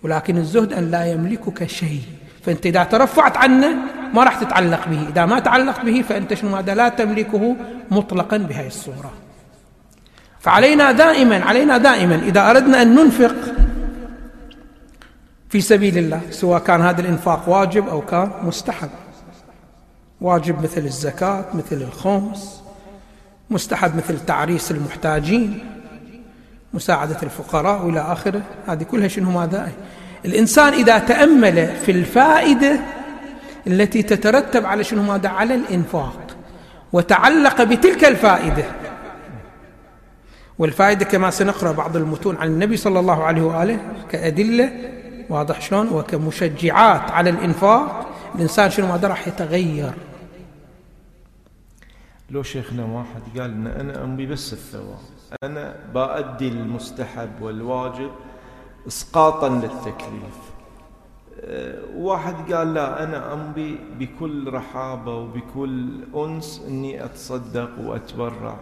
ولكن 0.02 0.36
الزهد 0.36 0.72
أن 0.72 0.90
لا 0.90 1.06
يملكك 1.06 1.66
شيء. 1.66 2.02
فأنت 2.42 2.66
إذا 2.66 2.84
ترفعت 2.84 3.36
عنه 3.36 3.76
ما 4.14 4.24
راح 4.24 4.42
تتعلق 4.42 4.88
به. 4.88 5.08
إذا 5.08 5.26
ما 5.26 5.38
تعلق 5.40 5.84
به 5.84 6.02
فأنت 6.02 6.34
شنو؟ 6.34 6.50
ماذا 6.50 6.74
لا 6.74 6.88
تملكه 6.88 7.56
مطلقا 7.90 8.36
بهذه 8.36 8.66
الصورة. 8.66 9.12
فعلينا 10.40 10.92
دائما 10.92 11.44
علينا 11.44 11.78
دائما 11.78 12.14
إذا 12.14 12.50
أردنا 12.50 12.82
أن 12.82 12.94
ننفق 12.94 13.34
في 15.48 15.60
سبيل 15.60 15.98
الله 15.98 16.20
سواء 16.30 16.60
كان 16.60 16.80
هذا 16.80 17.00
الإنفاق 17.00 17.48
واجب 17.48 17.88
أو 17.88 18.00
كان 18.00 18.30
مستحب. 18.42 18.90
واجب 20.20 20.62
مثل 20.62 20.80
الزكاة 20.80 21.44
مثل 21.54 21.82
الخمس 21.82 22.62
مستحب 23.50 23.96
مثل 23.96 24.18
تعريس 24.26 24.70
المحتاجين 24.70 25.66
مساعدة 26.74 27.16
الفقراء 27.22 27.86
وإلى 27.86 28.00
آخره. 28.00 28.42
هذه 28.66 28.82
كلها 28.82 29.08
شنو؟ 29.08 29.30
ماذا 29.30 29.72
الإنسان 30.24 30.72
إذا 30.72 30.98
تأمل 30.98 31.68
في 31.68 31.90
الفائدة 31.92 32.80
التي 33.66 34.02
تترتب 34.02 34.66
على 34.66 34.84
شنو 34.84 35.02
ماذا؟ 35.02 35.28
على 35.28 35.54
الإنفاق 35.54 36.36
وتعلق 36.92 37.62
بتلك 37.62 38.04
الفائدة. 38.04 38.64
والفائدة 40.58 41.04
كما 41.04 41.30
سنقرأ 41.30 41.72
بعض 41.72 41.96
المتون 41.96 42.36
عن 42.36 42.46
النبي 42.46 42.76
صلى 42.76 43.00
الله 43.00 43.24
عليه 43.24 43.42
وآله 43.42 43.78
كأدلة 44.10 44.72
واضح 45.28 45.60
شلون؟ 45.60 45.88
وكمشجعات 45.88 47.10
على 47.10 47.30
الإنفاق 47.30 48.08
الإنسان 48.34 48.70
شنو 48.70 48.86
ماذا؟ 48.86 49.08
راح 49.08 49.28
يتغير. 49.28 49.92
لو 52.30 52.42
شيخنا 52.42 52.84
واحد 52.84 53.40
قال 53.40 53.50
إن 53.50 53.66
أنا 53.66 54.04
امضي 54.04 54.26
بس 54.26 54.52
الثواب 54.52 54.98
أنا 55.44 55.74
بأدي 55.94 56.48
المستحب 56.48 57.30
والواجب 57.42 58.10
اسقاطا 58.88 59.48
للتكليف. 59.48 60.36
واحد 61.96 62.52
قال 62.52 62.74
لا 62.74 63.04
أنا 63.04 63.32
أمضي 63.32 63.78
بكل 63.98 64.52
رحابة 64.52 65.16
وبكل 65.16 65.88
أنس 66.16 66.62
إني 66.68 67.04
أتصدق 67.04 67.70
وأتبرع. 67.84 68.56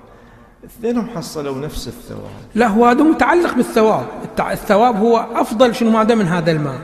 اثنينهم 0.64 1.08
حصلوا 1.16 1.58
نفس 1.58 1.88
الثواب. 1.88 2.30
لا 2.54 2.66
هو 2.66 2.86
هذا 2.86 3.02
متعلق 3.02 3.54
بالثواب. 3.54 4.06
الثواب 4.40 4.96
هو 4.96 5.26
أفضل 5.34 5.74
شنو 5.74 5.90
ماذا 5.90 6.14
من 6.14 6.26
هذا 6.26 6.52
المال. 6.52 6.78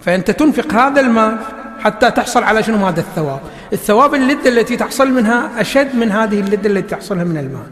فأنت 0.00 0.30
تنفق 0.30 0.72
هذا 0.72 1.00
المال 1.00 1.38
حتى 1.78 2.10
تحصل 2.10 2.42
على 2.42 2.62
شنو 2.62 2.86
هذا 2.86 3.00
الثواب. 3.00 3.40
الثواب 3.72 4.14
اللذة 4.14 4.48
التي 4.48 4.76
تحصل 4.76 5.10
منها 5.10 5.60
أشد 5.60 5.96
من 5.96 6.10
هذه 6.10 6.40
اللذة 6.40 6.66
التي 6.66 6.88
تحصلها 6.88 7.24
من 7.24 7.36
المال. 7.36 7.70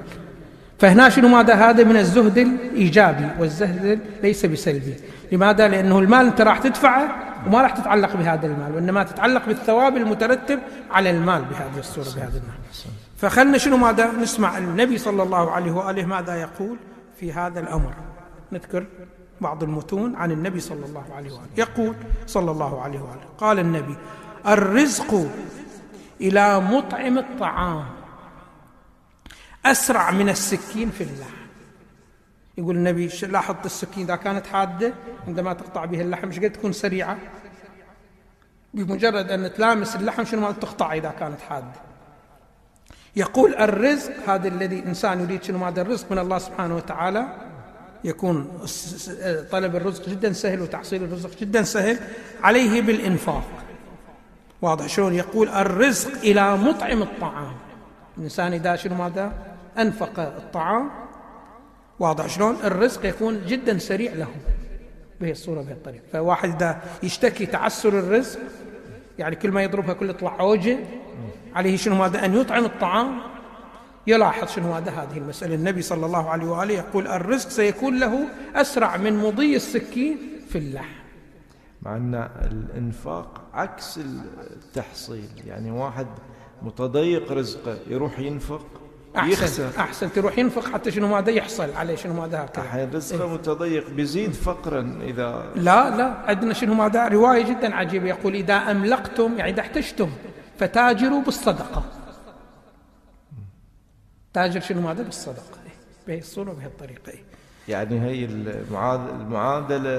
فهنا 0.78 1.08
شنو 1.08 1.28
ماذا؟ 1.28 1.54
هذا 1.54 1.84
من 1.84 1.96
الزهد 1.96 2.38
الإيجابي 2.38 3.28
والزهد 3.38 4.00
ليس 4.22 4.46
بسلبي. 4.46 4.94
لماذا؟ 5.32 5.68
لأنه 5.68 5.98
المال 5.98 6.26
أنت 6.26 6.40
راح 6.40 6.58
تدفعه 6.58 7.08
وما 7.46 7.62
راح 7.62 7.70
تتعلق 7.70 8.16
بهذا 8.16 8.46
المال 8.46 8.74
وإنما 8.74 9.02
تتعلق 9.04 9.46
بالثواب 9.46 9.96
المترتب 9.96 10.58
على 10.90 11.10
المال 11.10 11.44
بهذه 11.44 11.78
الصورة 11.78 12.06
بهذا 12.16 12.38
المال. 12.38 12.58
فخلنا 13.16 13.58
شنو 13.58 13.76
ماذا؟ 13.76 14.12
نسمع 14.12 14.58
النبي 14.58 14.98
صلى 14.98 15.22
الله 15.22 15.50
عليه 15.50 15.72
وآله 15.72 16.06
ماذا 16.06 16.34
يقول 16.34 16.76
في 17.20 17.32
هذا 17.32 17.60
الأمر. 17.60 17.94
نذكر 18.52 18.86
بعض 19.40 19.62
المتون 19.62 20.16
عن 20.16 20.32
النبي 20.32 20.60
صلى 20.60 20.86
الله 20.86 21.04
عليه 21.16 21.30
وآله. 21.32 21.48
يقول 21.56 21.94
صلى 22.26 22.50
الله 22.50 22.82
عليه 22.82 22.98
وآله 22.98 23.26
قال 23.38 23.58
النبي 23.58 23.94
الرزق 24.46 25.26
إلى 26.20 26.60
مطعم 26.60 27.18
الطعام. 27.18 27.84
أسرع 29.70 30.11
من 30.11 30.29
السكين 30.29 30.90
في 30.90 31.05
اللحم. 31.05 31.46
يقول 32.59 32.76
النبي 32.76 33.11
لاحظت 33.22 33.66
السكين 33.66 34.05
إذا 34.05 34.16
كانت 34.16 34.46
حادة 34.46 34.92
عندما 35.26 35.52
تقطع 35.52 35.85
بها 35.85 36.00
اللحم 36.00 36.29
إيش 36.29 36.40
قد 36.40 36.50
تكون 36.50 36.72
سريعة؟ 36.72 37.18
بمجرد 38.74 39.31
أن 39.31 39.52
تلامس 39.52 39.96
اللحم 39.96 40.24
شنو 40.24 40.40
ما 40.40 40.52
تقطع 40.52 40.92
إذا 40.92 41.11
كانت 41.11 41.40
حادة؟ 41.40 41.81
يقول 43.16 43.55
الرزق 43.55 44.12
هذا 44.31 44.48
الذي 44.48 44.79
الإنسان 44.79 45.20
يريد 45.20 45.42
شنو 45.42 45.64
هذا 45.64 45.83
الرزق؟ 45.83 46.12
من 46.12 46.18
الله 46.18 46.38
سبحانه 46.38 46.76
وتعالى 46.76 47.26
يكون 48.05 48.59
طلب 49.50 49.76
الرزق 49.76 50.09
جدا 50.09 50.33
سهل 50.33 50.61
وتحصيل 50.61 51.05
الرزق 51.05 51.38
جدا 51.40 51.62
سهل 51.62 51.98
عليه 52.42 52.83
بالإنفاق. 52.83 53.44
واضح 54.62 54.87
شلون؟ 54.87 55.14
يقول 55.14 55.48
الرزق 55.48 56.12
إلى 56.18 56.57
مطعم 56.57 57.02
الطعام. 57.02 57.55
الإنسان 58.18 58.52
إذا 58.52 58.76
شنو 58.76 58.94
ماذا 58.94 59.55
أنفق 59.78 60.20
الطعام. 60.20 60.90
واضح 61.98 62.26
شلون؟ 62.28 62.56
الرزق 62.64 63.06
يكون 63.06 63.46
جدا 63.46 63.78
سريع 63.78 64.12
له 64.12 64.28
بهي 65.20 65.30
الصورة 65.30 65.62
بهي 65.62 65.72
الطريقة. 65.72 66.02
فواحد 66.12 66.54
إذا 66.54 66.82
يشتكي 67.02 67.46
تعسر 67.46 67.98
الرزق 67.98 68.40
يعني 69.18 69.36
كل 69.36 69.50
ما 69.50 69.62
يضربها 69.62 69.94
كل 69.94 70.10
يطلع 70.10 70.32
عوجة. 70.40 70.78
عليه 71.54 71.76
شنو 71.76 71.94
ماذا 71.94 72.24
أن 72.24 72.34
يطعم 72.34 72.64
الطعام. 72.64 73.20
يلاحظ 74.06 74.48
شنو 74.48 74.72
هذا؟ 74.72 74.90
هذه 74.90 75.18
المسألة. 75.18 75.54
النبي 75.54 75.82
صلى 75.82 76.06
الله 76.06 76.30
عليه 76.30 76.46
وآله 76.46 76.74
يقول 76.74 77.06
الرزق 77.06 77.48
سيكون 77.48 78.00
له 78.00 78.24
أسرع 78.54 78.96
من 78.96 79.18
مضي 79.18 79.56
السكين 79.56 80.18
في 80.48 80.58
اللحم. 80.58 80.96
مع 81.82 81.96
أن 81.96 82.14
الإنفاق 82.42 83.40
عكس 83.54 84.00
التحصيل. 84.50 85.28
يعني 85.46 85.70
واحد 85.70 86.06
متضيق 86.62 87.32
رزقه 87.32 87.78
يروح 87.88 88.18
ينفق 88.18 88.66
أحسن 89.18 89.33
يخسر. 89.33 89.70
أحسن. 89.79 90.12
تروح 90.12 90.38
ينفق 90.38 90.72
حتى 90.72 90.90
شنو 90.90 91.09
ماذا 91.09 91.31
يحصل 91.31 91.68
عليه 91.76 91.96
شنو 91.96 92.14
ماذا 92.14 92.44
هكذا. 92.44 92.64
أحيانا 92.64 92.94
رزقه 92.94 93.24
إيه؟ 93.24 93.35
متضيق 93.35 93.90
بيزيد 93.90 94.33
فقرا 94.33 94.98
إذا 95.02 95.44
لا 95.57 95.96
لا. 95.96 96.14
عندنا 96.26 96.55
شنو 96.55 96.74
ماذا. 96.74 97.09
رواية 97.09 97.44
جدا 97.44 97.74
عجيبة. 97.74 98.09
يقول 98.09 98.35
إذا 98.35 98.55
أملقتم 98.55 99.38
يعني 99.38 99.52
إذا 99.52 99.61
احتجتم 99.61 100.11
فتاجروا 100.59 101.22
بالصدقة. 101.22 101.85
تاجر 104.35 104.61
شنو 104.61 104.81
ماذا؟ 104.81 105.02
بالصدقة. 105.02 105.57
بهي 106.07 106.18
الصورة 106.18 106.50
وبهي 106.50 106.66
الطريقة. 106.66 107.12
يعني 107.68 108.00
هي 108.00 108.24
المعادلة 108.24 109.90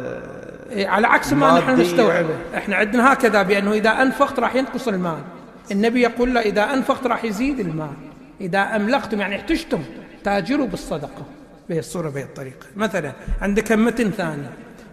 إيه 0.69 0.87
على 0.87 1.07
عكس 1.07 1.33
ما 1.33 1.59
نحن 1.59 1.81
نستوعبه. 1.81 2.35
إحنا 2.55 2.75
عندنا 2.75 3.13
هكذا 3.13 3.41
بأنه 3.41 3.71
إذا 3.71 3.89
أنفقت 3.89 4.39
راح 4.39 4.55
ينقص 4.55 4.87
المال. 4.87 5.19
النبي 5.71 6.01
يقول 6.01 6.33
له 6.33 6.41
إذا 6.41 6.63
أنفقت 6.73 7.07
راح 7.07 7.23
يزيد 7.23 7.59
المال. 7.59 7.95
إذا 8.41 8.59
أملقتم 8.59 9.21
يعني 9.21 9.35
احتجتم 9.35 9.83
تاجروا 10.23 10.67
بالصدقة. 10.67 11.25
بهي 11.69 11.79
الصورة 11.79 12.09
بهي 12.09 12.23
الطريقة. 12.23 12.65
مثلا 12.75 13.13
عندك 13.41 13.71
متن 13.71 14.11
ثاني 14.11 14.47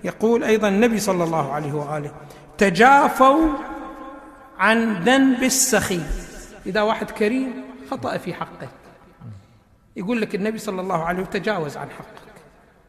يقول 0.04 0.44
أيضا 0.44 0.68
النبي 0.68 1.00
صلى 1.00 1.24
الله 1.24 1.52
عليه 1.52 1.72
وآله 1.72 2.12
تجافوا 2.58 3.48
عن 4.58 4.94
ذنب 4.94 5.42
السخي. 5.42 6.00
إذا 6.66 6.82
واحد 6.82 7.10
كريم 7.10 7.64
خطأ 7.90 8.16
في 8.18 8.34
حقه. 8.34 8.68
يقول 9.96 10.20
لك 10.20 10.34
النبي 10.34 10.58
صلى 10.58 10.80
الله 10.80 11.04
عليه 11.04 11.22
وسلم 11.22 11.42
تجاوز 11.42 11.76
عن 11.76 11.90
حقك. 11.90 12.34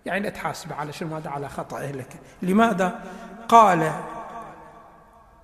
يعني 0.06 0.24
لا 0.24 0.30
تحاسبه 0.30 0.76
على 0.76 0.94
شنو 0.94 1.10
ماذا 1.10 1.30
على 1.30 1.50
خطأه 1.50 1.92
لك 1.92 2.10
لماذا؟ 2.42 3.00
قال 3.48 3.92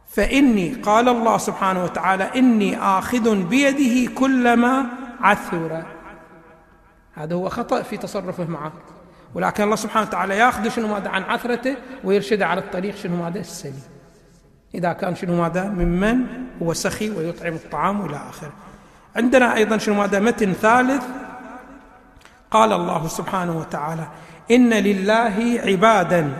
فإني 0.07 0.73
قال 0.73 1.09
الله 1.09 1.37
سبحانه 1.37 1.83
وتعالى 1.83 2.23
إني 2.23 2.79
آخذ 2.79 3.35
بيده 3.35 4.11
كلما 4.15 4.85
عثر. 5.23 5.83
هذا 7.13 7.35
هو 7.35 7.49
خطأ 7.49 7.81
في 7.81 7.97
تصرفه 7.97 8.45
معك 8.45 8.71
ولكن 9.33 9.63
الله 9.63 9.75
سبحانه 9.75 10.07
وتعالى 10.07 10.37
ياخذ 10.37 10.69
شنو 10.69 10.87
ماذا 10.87 11.09
عن 11.09 11.23
عثرته 11.23 11.75
ويرشده 12.03 12.47
على 12.47 12.61
الطريق 12.61 12.95
شنو 12.95 13.23
ماذا 13.23 13.39
السليم. 13.39 13.83
إذا 14.75 14.93
كان 14.93 15.15
شنو 15.15 15.41
ماذا 15.41 15.69
ممن 15.69 16.17
هو 16.61 16.73
سخي 16.73 17.09
ويطعم 17.09 17.53
الطعام 17.53 18.05
إلى 18.05 18.15
آخره. 18.29 18.51
عندنا 19.15 19.55
أيضا 19.55 19.77
شنو 19.77 19.95
ماذا 19.95 20.19
متن 20.19 20.53
ثالث. 20.53 21.03
قال 22.51 22.73
الله 22.73 23.07
سبحانه 23.07 23.57
وتعالى 23.57 24.07
إن 24.51 24.73
لله 24.73 25.61
عبادا 25.65 26.33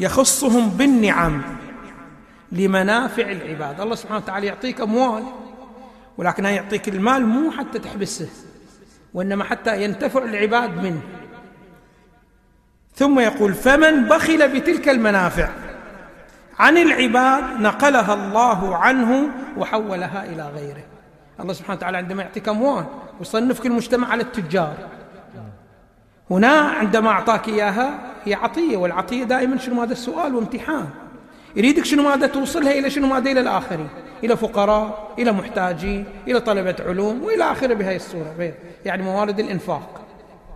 يخصهم 0.00 0.68
بالنعم 0.68 1.42
لمنافع 2.52 3.30
العباد. 3.30 3.80
الله 3.80 3.94
سبحانه 3.94 4.18
وتعالى 4.18 4.46
يعطيك 4.46 4.80
أموال 4.80 5.24
ولكن 6.18 6.44
يعطيك 6.44 6.88
المال 6.88 7.26
مو 7.26 7.50
حتى 7.50 7.78
تحبسه 7.78 8.28
وإنما 9.14 9.44
حتى 9.44 9.84
ينتفع 9.84 10.22
العباد 10.24 10.76
منه. 10.76 11.00
ثم 12.94 13.20
يقول 13.20 13.54
فمن 13.54 14.04
بخل 14.08 14.48
بتلك 14.48 14.88
المنافع 14.88 15.48
عن 16.58 16.78
العباد 16.78 17.60
نقلها 17.60 18.14
الله 18.14 18.76
عنه 18.76 19.28
وحولها 19.56 20.24
إلى 20.24 20.50
غيره. 20.54 20.84
الله 21.40 21.52
سبحانه 21.52 21.78
وتعالى 21.78 21.96
عندما 21.96 22.22
يعطيك 22.22 22.48
أموال 22.48 22.84
ويصنفك 23.18 23.66
المجتمع 23.66 24.08
على 24.08 24.22
التجار. 24.22 24.76
هنا 26.30 26.60
عندما 26.60 27.10
أعطاك 27.10 27.48
إياها 27.48 27.98
هي 28.24 28.34
عطية 28.34 28.76
والعطية 28.76 29.24
دائما 29.24 29.58
شنو 29.58 29.82
هذا 29.82 29.92
السؤال؟ 29.92 30.34
وامتحان. 30.34 30.88
يريدك 31.56 31.84
شنو 31.84 32.02
ماذا 32.02 32.26
توصلها 32.26 32.72
إلى 32.72 32.90
شنو 32.90 33.06
ماذا 33.06 33.30
إلى 33.30 33.40
الآخرين. 33.40 33.88
إلى 34.24 34.36
فقراء 34.36 35.14
إلى 35.18 35.32
محتاجين 35.32 36.06
إلى 36.28 36.40
طلبة 36.40 36.76
علوم 36.80 37.22
وإلى 37.22 37.52
آخره 37.52 37.74
بهذه 37.74 37.96
الصورة. 37.96 38.54
يعني 38.84 39.02
موارد 39.02 39.40
الإنفاق 39.40 40.00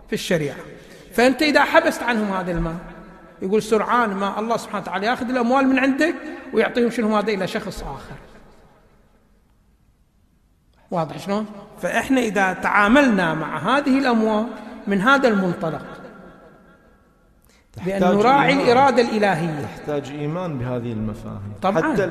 في 0.09 0.13
الشريعة. 0.13 0.57
فأنت 1.13 1.43
إذا 1.43 1.63
حبست 1.65 2.03
عنهم 2.03 2.33
هذا 2.33 2.53
المال 2.53 2.77
يقول 3.43 3.63
سرعان 3.63 4.11
ما 4.11 4.41
الله 4.41 4.57
سبحانه 4.57 4.83
وتعالى 4.83 5.07
ياخذ 5.07 5.29
الأموال 5.31 5.69
من 5.69 5.79
عندك 5.79 6.15
ويعطيهم 6.53 6.91
شنو 6.91 7.09
ماذا 7.09 7.33
إلى 7.33 7.47
شخص 7.47 7.83
آخر. 7.83 8.17
واضح 10.91 11.19
شلون؟ 11.19 11.47
فإحنا 11.83 12.21
إذا 12.21 12.53
تعاملنا 12.53 13.35
مع 13.35 13.59
هذه 13.59 13.99
الأموال 13.99 14.47
من 14.87 15.01
هذا 15.01 15.29
المنطلق 15.29 15.87
بأن 17.85 18.01
نراعي 18.01 18.53
الإرادة 18.53 19.03
الإلهية. 19.03 19.63
تحتاج 19.63 20.11
إيمان 20.11 20.59
بهذه 20.59 20.93
المفاهيم. 20.93 21.53
طبعا. 21.63 21.93
حتى 21.93 22.05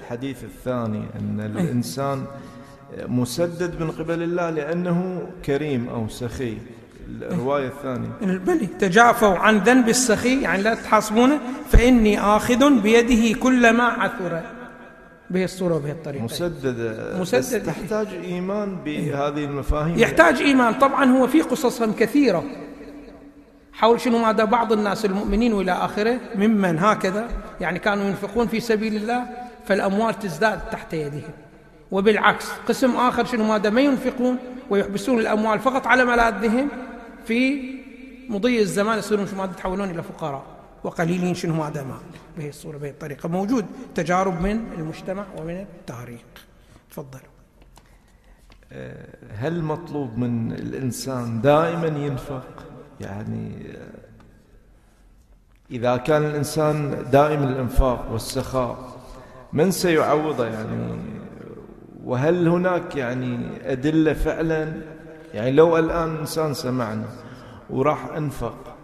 الحديث 0.00 0.44
الثاني 0.44 1.02
أن 1.20 1.40
الإنسان 1.40 2.24
مسدد 3.06 3.82
من 3.82 3.90
قبل 3.90 4.22
الله 4.22 4.50
لأنه 4.50 5.22
كريم 5.44 5.88
أو 5.88 6.08
سخي. 6.08 6.58
الرواية 7.22 7.66
الثانية. 7.66 8.08
بلي 8.20 8.66
تجافوا 8.66 9.36
عن 9.38 9.58
ذنب 9.58 9.88
السخي 9.88 10.42
يعني 10.42 10.62
لا 10.62 10.74
تحاسبونه 10.74 11.40
فإني 11.68 12.20
آخذ 12.20 12.80
بيده 12.82 13.38
كل 13.40 13.70
ما 13.70 13.84
عثر 13.84 14.42
به 15.30 15.44
الصورة 15.44 15.74
وبه 15.74 15.90
الطريقة 15.90 16.24
مسدد. 16.24 17.16
مسدد. 17.20 17.66
تحتاج 17.66 18.06
إيمان 18.24 18.76
بهذه 18.84 19.44
المفاهيم. 19.44 19.98
يحتاج 19.98 20.40
إيمان. 20.40 20.74
طبعا 20.74 21.04
هو 21.04 21.26
في 21.26 21.40
قصصهم 21.40 21.92
كثيرة. 21.92 22.44
حول 23.72 24.00
شنو 24.00 24.18
ماذا 24.18 24.44
بعض 24.44 24.72
الناس 24.72 25.04
المؤمنين 25.04 25.52
وإلى 25.52 25.72
آخره 25.72 26.20
ممن 26.34 26.78
هكذا 26.78 27.28
يعني 27.60 27.78
كانوا 27.78 28.04
ينفقون 28.04 28.46
في 28.46 28.60
سبيل 28.60 28.96
الله 28.96 29.24
فالأموال 29.70 30.18
تزداد 30.18 30.70
تحت 30.70 30.94
يدهم 30.94 31.30
وبالعكس 31.90 32.50
قسم 32.68 32.96
آخر 32.96 33.24
شنو 33.24 33.44
ماذا؟ 33.44 33.70
ما 33.70 33.80
ينفقون 33.80 34.38
ويحبسون 34.70 35.18
الأموال 35.18 35.58
فقط 35.58 35.86
على 35.86 36.04
ملاذهم. 36.04 36.68
في 37.24 37.62
مضي 38.28 38.60
الزمان 38.60 38.98
يصيرون 38.98 39.26
شنو 39.26 39.38
ماذا؟ 39.38 39.50
يتحولون 39.50 39.90
إلى 39.90 40.02
فقراء. 40.02 40.42
وقليلين 40.84 41.34
شنو 41.34 41.54
ماذا؟ 41.54 41.82
ما. 41.82 41.98
بهي 42.38 42.48
الصورة 42.48 42.78
بهي 42.78 42.90
الطريقة. 42.90 43.28
موجود 43.28 43.66
تجارب 43.94 44.42
من 44.42 44.72
المجتمع 44.78 45.24
ومن 45.38 45.60
التاريخ. 45.60 46.20
تفضلوا. 46.90 47.30
هل 49.34 49.62
مطلوب 49.62 50.18
من 50.18 50.52
الإنسان 50.52 51.40
دائما 51.40 51.86
ينفق؟ 51.86 52.46
يعني 53.00 53.52
إذا 55.70 55.96
كان 55.96 56.24
الإنسان 56.24 57.06
دائم 57.12 57.42
الإنفاق 57.42 58.12
والسخاء 58.12 58.99
من 59.52 59.70
سيعوضه 59.70 60.46
يعني؟ 60.46 60.98
وهل 62.04 62.48
هناك 62.48 62.96
يعني 62.96 63.48
أدلة 63.72 64.12
فعلا؟ 64.12 64.72
يعني 65.34 65.50
لو 65.50 65.78
الآن 65.78 66.16
إنسان 66.16 66.54
سمعنا 66.54 67.08
وراح 67.70 68.06
أنفق 68.16 68.76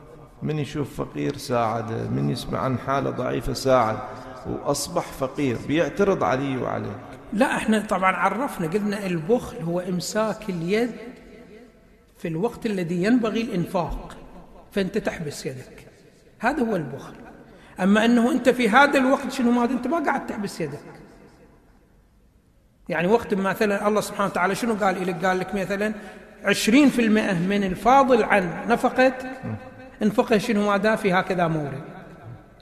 من 0.43 0.59
يشوف 0.59 1.01
فقير 1.03 1.37
ساعده 1.37 2.09
من 2.09 2.31
يسمع 2.31 2.59
عن 2.59 2.79
حالة 2.79 3.11
ضعيفة 3.11 3.53
ساعد 3.53 3.99
وأصبح 4.47 5.03
فقير 5.03 5.57
بيعترض 5.69 6.25
علي 6.25 6.57
وعليك؟ 6.57 6.91
لا 7.33 7.57
إحنا 7.57 7.81
طبعا 7.81 8.13
عرفنا 8.13 8.67
قلنا 8.67 9.07
البخل 9.07 9.57
هو 9.57 9.81
إمساك 9.81 10.49
اليد 10.49 10.91
في 12.19 12.29
الوقت 12.29 12.67
الذي 12.67 13.05
ينبغي 13.05 13.43
الإنفاق 13.43 14.17
فأنت 14.73 14.99
تحبس 14.99 15.47
يدك. 15.47 15.87
هذا 16.39 16.63
هو 16.63 16.77
البخل. 16.77 17.15
أما 17.81 18.05
أنه 18.05 18.33
أنت 18.33 18.49
في 18.49 18.69
هذا 18.69 18.99
الوقت 18.99 19.33
شنو 19.33 19.51
ماذا 19.51 19.73
أنت 19.73 19.87
ما 19.87 19.99
قاعد 19.99 20.27
تحبس 20.27 20.61
يدك. 20.61 20.81
يعني 22.89 23.09
وقت 23.09 23.35
مثلا 23.35 23.89
الله 23.89 24.01
سبحانه 24.01 24.31
وتعالى 24.31 24.55
شنو 24.55 24.75
قال 24.75 25.07
لك 25.07 25.25
قال 25.25 25.39
لك 25.39 25.55
مثلا 25.55 25.95
عشرين 26.45 26.89
في 26.89 27.03
المئة 27.03 27.39
من 27.39 27.65
الفاضل 27.65 28.23
عن 28.23 28.51
نفقة 28.69 29.13
انفقه 30.03 30.39
شنو 30.39 30.71
ماذا 30.71 30.97
في 30.97 31.13
هكذا 31.13 31.49
مورد. 31.49 31.81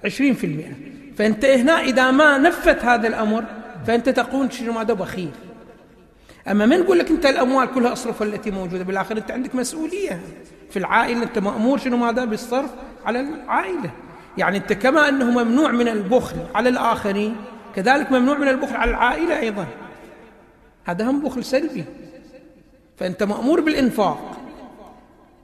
عشرين 0.05 0.35
في 0.35 0.47
المئة. 0.47 0.73
فأنت 1.17 1.45
هنا 1.45 1.81
إذا 1.81 2.11
ما 2.11 2.39
نفت 2.39 2.85
هذا 2.85 3.09
الأمر 3.09 3.45
فأنت 3.87 4.09
تقول 4.09 4.53
شنو 4.53 4.73
ماذا 4.73 4.95
بخيل 4.95 5.31
أما 6.49 6.67
من 6.67 6.81
نقول 6.81 6.99
لك 6.99 7.11
أنت 7.11 7.27
الأموال 7.27 7.71
كلها 7.71 7.93
أصرفها 7.93 8.27
التي 8.27 8.51
موجودة؟ 8.51 8.85
بالآخر 8.85 9.17
أنت 9.17 9.31
عندك 9.31 9.55
مسؤولية. 9.55 10.21
في 10.71 10.79
العائلة 10.79 11.23
أنت 11.23 11.39
مأمور 11.39 11.79
شنو 11.79 11.97
ماذا 11.97 12.25
بالصرف 12.25 12.71
على 13.05 13.21
العائلة. 13.21 13.91
يعني 14.39 14.57
أنت 14.57 14.73
كما 14.73 15.09
أنه 15.09 15.45
ممنوع 15.45 15.71
من 15.71 15.89
البخل 15.89 16.37
على 16.55 16.69
الآخرين 16.69 17.37
كذلك 17.75 18.13
ممنوع 18.13 18.39
من 18.39 18.49
البخل 18.49 18.77
على 18.77 18.91
العائلة 18.91 19.39
أيضا. 19.41 19.67
هذا 20.85 21.11
هم 21.11 21.23
بخل 21.23 21.45
سلبي. 21.45 21.85
فأنت 22.97 23.23
مأمور 23.23 23.61
بالإنفاق. 23.61 24.41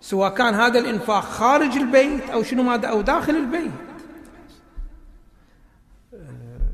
سواء 0.01 0.35
كان 0.35 0.55
هذا 0.55 0.79
الإنفاق 0.79 1.23
خارج 1.23 1.77
البيت 1.77 2.31
أو 2.31 2.43
شنو 2.43 2.63
ماذا 2.63 2.89
أو 2.89 3.01
داخل 3.01 3.37
البيت. 3.37 3.71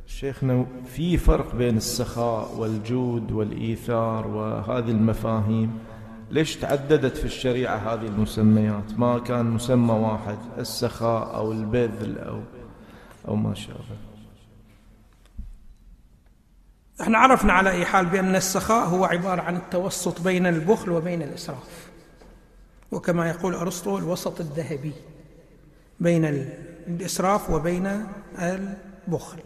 شيخنا 0.07 0.67
في 0.87 1.17
فرق 1.17 1.55
بين 1.55 1.77
السخاء 1.77 2.55
والجود 2.59 3.33
والإيثار 3.33 4.27
وهذه 4.27 4.91
المفاهيم؟ 4.91 5.79
ليش 6.31 6.57
تعددت 6.57 7.17
في 7.17 7.25
الشريعة 7.25 7.77
هذه 7.77 8.07
المسميات؟ 8.07 8.93
ما 8.99 9.19
كان 9.19 9.47
مسمى 9.47 9.93
واحد 9.93 10.39
السخاء 10.59 11.35
أو 11.35 11.53
البذل 11.53 12.19
أو 12.19 12.41
أو 13.29 13.37
ما 13.37 13.55
شابه. 13.55 13.97
إحنا 17.01 17.19
عرفنا 17.19 17.53
على 17.53 17.71
أي 17.71 17.85
حال 17.85 18.07
بأن 18.07 18.37
السخاء 18.37 18.89
هو 18.89 19.05
عبارة 19.05 19.43
عن 19.43 19.57
التوسط 19.57 20.21
بين 20.21 20.47
البخل 20.47 20.91
وبين 20.91 21.23
الإسراف. 21.23 21.89
وكما 22.93 23.29
يقول 23.29 23.55
أرسطو 23.55 23.99
الوسط 23.99 24.41
الذهبي 24.41 24.93
بين 26.01 26.25
الإسراف 26.89 27.51
وبين 27.51 28.07
البخل. 28.39 29.39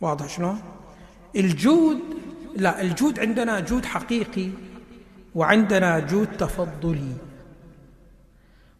واضح 0.00 0.28
شلون؟ 0.28 0.62
الجود 1.36 1.98
لا 2.56 2.82
الجود 2.82 3.20
عندنا 3.20 3.60
جود 3.60 3.84
حقيقي 3.84 4.50
وعندنا 5.34 5.98
جود 5.98 6.28
تفضلي. 6.38 7.12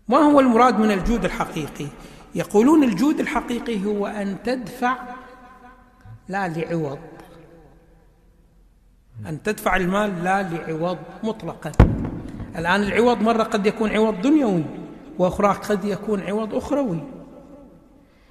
ما 0.08 0.18
هو 0.18 0.40
المراد 0.40 0.78
من 0.78 0.90
الجود 0.90 1.24
الحقيقي؟ 1.24 1.86
يقولون 2.34 2.84
الجود 2.84 3.20
الحقيقي 3.20 3.84
هو 3.84 4.06
أن 4.06 4.36
تدفع 4.44 4.96
لا 6.28 6.48
لعوض. 6.48 6.98
أن 9.26 9.42
تدفع 9.42 9.76
المال 9.76 10.24
لا 10.24 10.42
لعوض 10.42 10.98
مطلقا. 11.22 11.72
الآن 12.58 12.82
العوض 12.82 13.22
مرة 13.22 13.42
قد 13.42 13.66
يكون 13.66 13.90
عوض 13.90 14.20
دنيوي 14.20 14.64
وأخرى 15.18 15.48
قد 15.48 15.84
يكون 15.84 16.20
عوض 16.20 16.54
أخروي. 16.54 17.00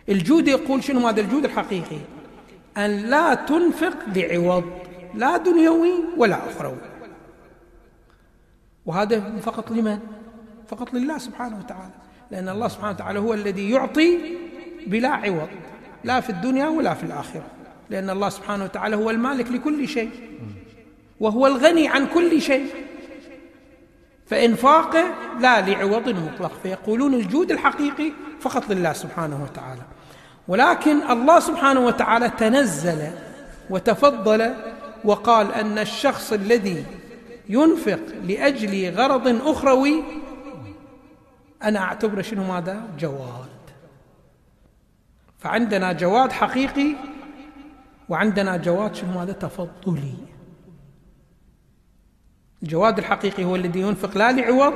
الجود 0.10 0.47
يقول 0.47 0.84
شنو 0.84 1.08
هذا 1.08 1.21
الجود 1.21 1.45
الحقيقي؟ 1.45 1.99
أن 2.77 2.91
لا 2.91 3.34
تنفق 3.34 3.97
لعوض 4.15 4.63
لا 5.13 5.38
دنيوي 5.38 5.91
ولا 6.17 6.49
أخروي. 6.49 6.96
وهذا 8.88 9.23
فقط 9.41 9.71
لمن؟ 9.71 10.00
فقط 10.67 10.93
لله 10.93 11.17
سبحانه 11.17 11.58
وتعالى. 11.58 11.93
لأن 12.32 12.50
الله 12.50 12.67
سبحانه 12.67 12.91
وتعالى 12.91 13.19
هو 13.19 13.34
الذي 13.34 13.69
يعطي 13.69 14.17
بلا 14.88 15.10
عوض 15.10 15.50
لا 16.04 16.21
في 16.21 16.30
الدنيا 16.30 16.67
ولا 16.67 16.93
في 16.93 17.04
الآخرة. 17.04 17.45
لأن 17.89 18.10
الله 18.10 18.30
سبحانه 18.30 18.63
وتعالى 18.63 18.95
هو 18.95 19.10
المالك 19.10 19.52
لكل 19.52 19.88
شيء 19.88 20.12
وهو 21.19 21.47
الغني 21.47 21.88
عن 21.88 22.08
كل 22.08 22.41
شيء. 22.41 22.67
فإنفاقه 24.26 25.04
لا 25.39 25.62
لعوض 25.62 26.10
مطلق. 26.10 26.52
فيقولون 26.63 27.13
الجود 27.13 27.52
الحقيقي 27.52 28.12
فقط 28.39 28.69
لله 28.69 28.93
سبحانه 28.93 29.43
وتعالى. 29.43 29.82
ولكن 30.47 31.12
الله 31.12 31.39
سبحانه 31.39 31.80
وتعالى 31.80 32.30
تنزل 32.30 33.12
وتفضل 33.69 34.54
وقال 35.04 35.54
أن 35.54 35.78
الشخص 35.78 36.34
الذي 36.34 36.86
ينفق 37.49 37.99
لأجل 38.23 38.93
غرض 38.95 39.27
أخروي. 39.47 40.03
أنا 41.63 41.79
اعتبره 41.79 42.21
شنو 42.21 42.43
ماذا؟ 42.43 42.81
جواد. 42.99 43.47
فعندنا 45.39 45.91
جواد 45.91 46.31
حقيقي 46.31 46.95
وعندنا 48.10 48.57
جواد 48.57 48.95
شنو 48.95 49.12
ماذا؟ 49.19 49.31
تفضلي. 49.31 50.15
الجواد 52.63 52.97
الحقيقي 52.97 53.43
هو 53.45 53.55
الذي 53.55 53.79
ينفق 53.79 54.17
لا 54.17 54.31
لعوض 54.31 54.73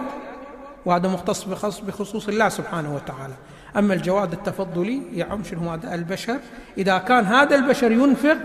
وهذا 0.85 1.09
مختص 1.09 1.43
بخصوص 1.81 2.27
الله 2.27 2.49
سبحانه 2.49 2.95
وتعالى. 2.95 3.33
أما 3.77 3.93
الجواد 3.93 4.33
التفضلي 4.33 5.03
يعم 5.13 5.43
شنو 5.43 5.69
هذا 5.69 5.95
البشر. 5.95 6.39
إذا 6.77 6.97
كان 6.97 7.25
هذا 7.25 7.55
البشر 7.55 7.91
ينفق 7.91 8.37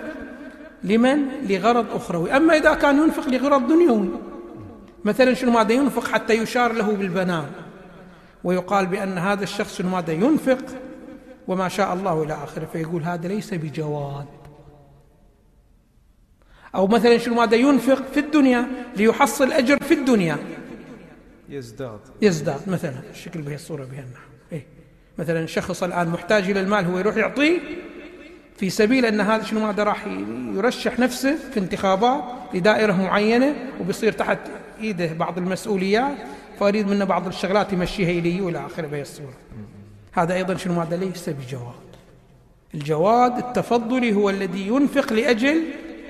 لمن؟ 0.87 1.29
لغرض 1.49 1.95
أخروي. 1.95 2.37
أما 2.37 2.57
إذا 2.57 2.75
كان 2.75 2.99
ينفق 2.99 3.29
لغرض 3.29 3.69
دنيوي. 3.69 4.09
مثلا 5.05 5.35
شنو 5.35 5.51
ماذا 5.51 5.73
ينفق 5.73 6.09
حتى 6.09 6.35
يشار 6.35 6.73
له 6.73 6.93
بالبنان؟ 6.93 7.51
ويقال 8.45 8.87
بأن 8.87 9.19
هذا 9.19 9.43
الشخص 9.43 9.79
شنو 9.79 9.89
ماذا 9.89 10.13
ينفق؟ 10.13 10.65
وما 11.49 11.69
شاء 11.69 11.95
الله 11.95 12.23
إلى 12.23 12.35
آخره 12.35 12.65
فيقول 12.73 13.03
هذا 13.03 13.29
ليس 13.29 13.55
بجواد. 13.55 14.27
أو 16.75 16.87
مثلا 16.87 17.19
شنو 17.19 17.35
ماذا 17.35 17.57
ينفق 17.57 18.03
في 18.15 18.21
الدنيا؟ 18.21 18.67
ليحصل 18.97 19.53
أجر 19.53 19.79
في 19.83 19.95
الدنيا. 19.95 20.39
يزداد. 21.49 22.01
يزداد 22.23 22.69
مثلا. 22.69 23.01
الشكل 23.11 23.43
به 23.43 23.55
الصورة 23.55 23.85
بها 23.85 24.01
النحو 24.01 24.29
إيه؟ 24.53 24.67
مثلا 25.19 25.47
شخص 25.47 25.83
الآن 25.83 26.09
محتاج 26.09 26.51
إلى 26.51 26.61
المال 26.61 26.85
هو 26.85 26.99
يروح 26.99 27.17
يعطيه 27.17 27.61
في 28.59 28.71
سبيل 28.71 29.07
أن 29.07 29.21
هذا 29.21 29.43
شنو 29.43 29.67
ماذا 29.67 29.85
راح 29.85 30.07
يرشح 30.55 30.99
نفسه 30.99 31.37
في 31.53 31.61
انتخابات 31.61 32.25
لدائرة 32.55 32.93
معينة 32.93 33.55
وبيصير 33.81 34.13
تحت 34.13 34.39
إيده 34.81 35.13
بعض 35.13 35.39
المسؤوليات 35.39 36.17
فأريد 36.61 36.89
منه 36.89 37.05
بعض 37.05 37.27
الشغلات 37.27 37.73
يمشيها 37.73 38.11
إلي 38.11 38.41
وإلى 38.41 38.67
آخره 38.67 38.87
بهي 38.87 39.03
الصورة 39.03 39.35
هذا 40.13 40.35
أيضا 40.35 40.57
شنو 40.57 40.75
ماذا 40.75 40.97
ليس 40.97 41.29
بجواد. 41.29 41.87
الجواد 42.75 43.39
التفضلي 43.39 44.15
هو 44.15 44.31
الذي 44.31 44.67
ينفق 44.67 45.13
لأجل 45.13 45.63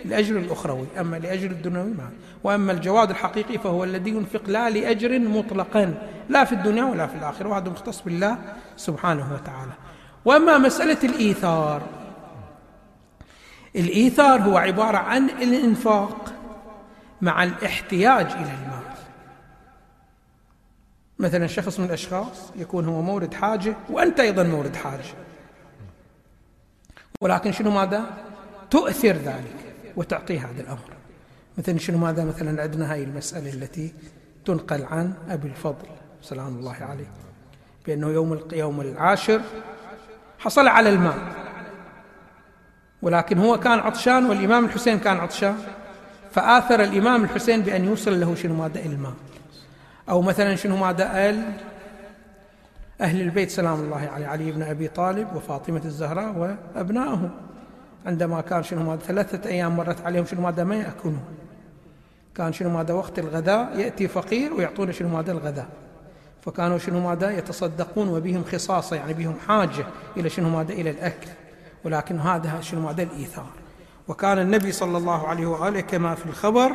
لأجل 0.04 0.36
الأخروي 0.36 0.86
أما 1.00 1.16
لأجل 1.16 1.50
الدنيوي 1.50 1.90
ما. 1.90 2.10
وأما 2.44 2.72
الجواد 2.72 3.10
الحقيقي 3.10 3.58
فهو 3.58 3.84
الذي 3.84 4.10
ينفق 4.10 4.42
لا 4.46 4.70
لأجر 4.70 5.18
مطلقا 5.18 5.94
لا 6.28 6.44
في 6.44 6.52
الدنيا 6.52 6.84
ولا 6.84 7.06
في 7.06 7.14
الآخرة 7.14 7.48
وهذا 7.48 7.70
مختص 7.70 8.02
بالله 8.02 8.38
سبحانه 8.76 9.32
وتعالى. 9.34 9.72
وأما 10.24 10.58
مسألة 10.58 10.98
الإيثار 11.04 11.82
الإيثار 13.76 14.40
هو 14.40 14.56
عبارة 14.56 14.96
عن 14.96 15.30
الإنفاق 15.30 16.34
مع 17.20 17.44
الاحتياج 17.44 18.26
إلى 18.26 18.54
المال. 18.54 18.76
مثلا 21.18 21.46
شخص 21.46 21.80
من 21.80 21.86
الأشخاص 21.86 22.52
يكون 22.56 22.84
هو 22.84 23.02
مورد 23.02 23.34
حاجة 23.34 23.76
وأنت 23.90 24.20
أيضا 24.20 24.42
مورد 24.42 24.76
حاجة. 24.76 25.04
ولكن 27.20 27.52
شنو 27.52 27.70
ماذا؟ 27.70 28.04
تؤثر 28.70 29.12
ذلك 29.12 29.74
وتعطيه 29.96 30.40
هذا 30.40 30.62
الأمر. 30.62 30.90
مثلا 31.58 31.78
شنو 31.78 31.98
ماذا؟ 31.98 32.24
مثلا 32.24 32.62
عندنا 32.62 32.92
هاي 32.92 33.04
المسألة 33.04 33.52
التي 33.52 33.94
تنقل 34.44 34.84
عن 34.84 35.14
أبي 35.28 35.48
الفضل 35.48 35.86
سلام 36.22 36.58
الله 36.58 36.76
عليه 36.80 37.10
بأنه 37.86 38.08
يوم 38.08 38.40
يوم 38.52 38.80
العاشر 38.80 39.40
حصل 40.38 40.68
على 40.68 40.88
الماء 40.88 41.45
ولكن 43.06 43.38
هو 43.38 43.60
كان 43.60 43.78
عطشان 43.78 44.24
والإمام 44.24 44.64
الحسين 44.64 44.98
كان 44.98 45.16
عطشان 45.16 45.56
فآثر 46.32 46.82
الإمام 46.82 47.24
الحسين 47.24 47.62
بأن 47.62 47.84
يوصل 47.84 48.20
له 48.20 48.34
شنو 48.34 48.54
ماذا 48.54 48.80
الماء. 48.80 49.12
أو 50.08 50.22
مثلا 50.22 50.56
شنو 50.56 50.76
ماذا 50.76 51.12
قال 51.12 51.42
أهل 53.00 53.20
البيت 53.20 53.50
سلام 53.50 53.80
الله 53.80 54.08
عليه 54.14 54.26
علي 54.26 54.52
بن 54.52 54.62
أبي 54.62 54.88
طالب 54.88 55.36
وفاطمة 55.36 55.80
الزهراء 55.84 56.56
وأبنائهم 56.76 57.30
عندما 58.06 58.40
كان 58.40 58.62
شنو 58.62 58.82
ماذا 58.82 59.00
ثلاثة 59.00 59.50
أيام 59.50 59.76
مرت 59.76 60.00
عليهم 60.06 60.24
شنو 60.26 60.40
ماذا 60.40 60.64
ما 60.64 60.76
يأكلون. 60.76 61.24
كان 62.34 62.52
شنو 62.52 62.70
ماذا 62.70 62.94
وقت 62.94 63.18
الغداء 63.18 63.78
يأتي 63.78 64.08
فقير 64.08 64.54
ويعطون 64.54 64.92
شنو 64.92 65.08
ماذا 65.08 65.32
الغداء. 65.32 65.66
فكانوا 66.40 66.78
شنو 66.78 67.00
ماذا 67.00 67.30
يتصدقون 67.30 68.08
وبهم 68.08 68.44
خصاصة 68.52 68.96
يعني 68.96 69.12
بهم 69.14 69.34
حاجة 69.48 69.86
إلى 70.16 70.30
شنو 70.30 70.48
ماذا 70.48 70.72
إلى 70.72 70.90
الأكل. 70.90 71.28
ولكن 71.84 72.20
هذا 72.20 72.60
شنو 72.60 72.80
ماذا 72.80 73.02
الإيثار. 73.02 73.50
وكان 74.08 74.38
النبي 74.38 74.72
صلى 74.72 74.98
الله 74.98 75.28
عليه 75.28 75.46
وآله 75.46 75.80
كما 75.80 76.14
في 76.14 76.26
الخبر 76.26 76.72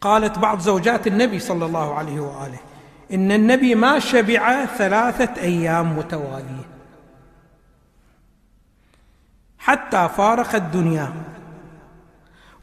قالت 0.00 0.38
بعض 0.38 0.60
زوجات 0.60 1.06
النبي 1.06 1.38
صلى 1.38 1.66
الله 1.66 1.94
عليه 1.94 2.20
وآله 2.20 2.58
إن 3.12 3.32
النبي 3.32 3.74
ما 3.74 3.98
شبع 3.98 4.64
ثلاثة 4.64 5.42
أيام 5.42 5.98
متوالية. 5.98 6.68
حتى 9.58 10.08
فارق 10.16 10.54
الدنيا. 10.54 11.12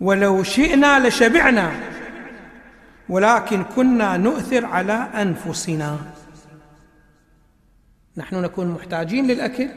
ولو 0.01 0.43
شئنا 0.43 1.07
لشبعنا 1.07 1.71
ولكن 3.09 3.63
كنا 3.63 4.17
نؤثر 4.17 4.65
على 4.65 4.93
أنفسنا. 4.93 5.97
نحن 8.17 8.41
نكون 8.41 8.71
محتاجين 8.71 9.27
للأكل. 9.27 9.67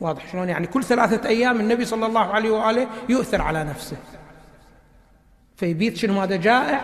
واضح 0.00 0.32
شلون؟ 0.32 0.48
يعني 0.48 0.66
كل 0.66 0.84
ثلاثة 0.84 1.28
أيام 1.28 1.60
النبي 1.60 1.84
صلى 1.84 2.06
الله 2.06 2.20
عليه 2.20 2.50
وآله 2.50 2.86
يؤثر 3.08 3.42
على 3.42 3.64
نفسه. 3.64 3.96
فيبيت 5.56 5.96
شنو؟ 5.96 6.20
هذا 6.20 6.36
جائع. 6.36 6.80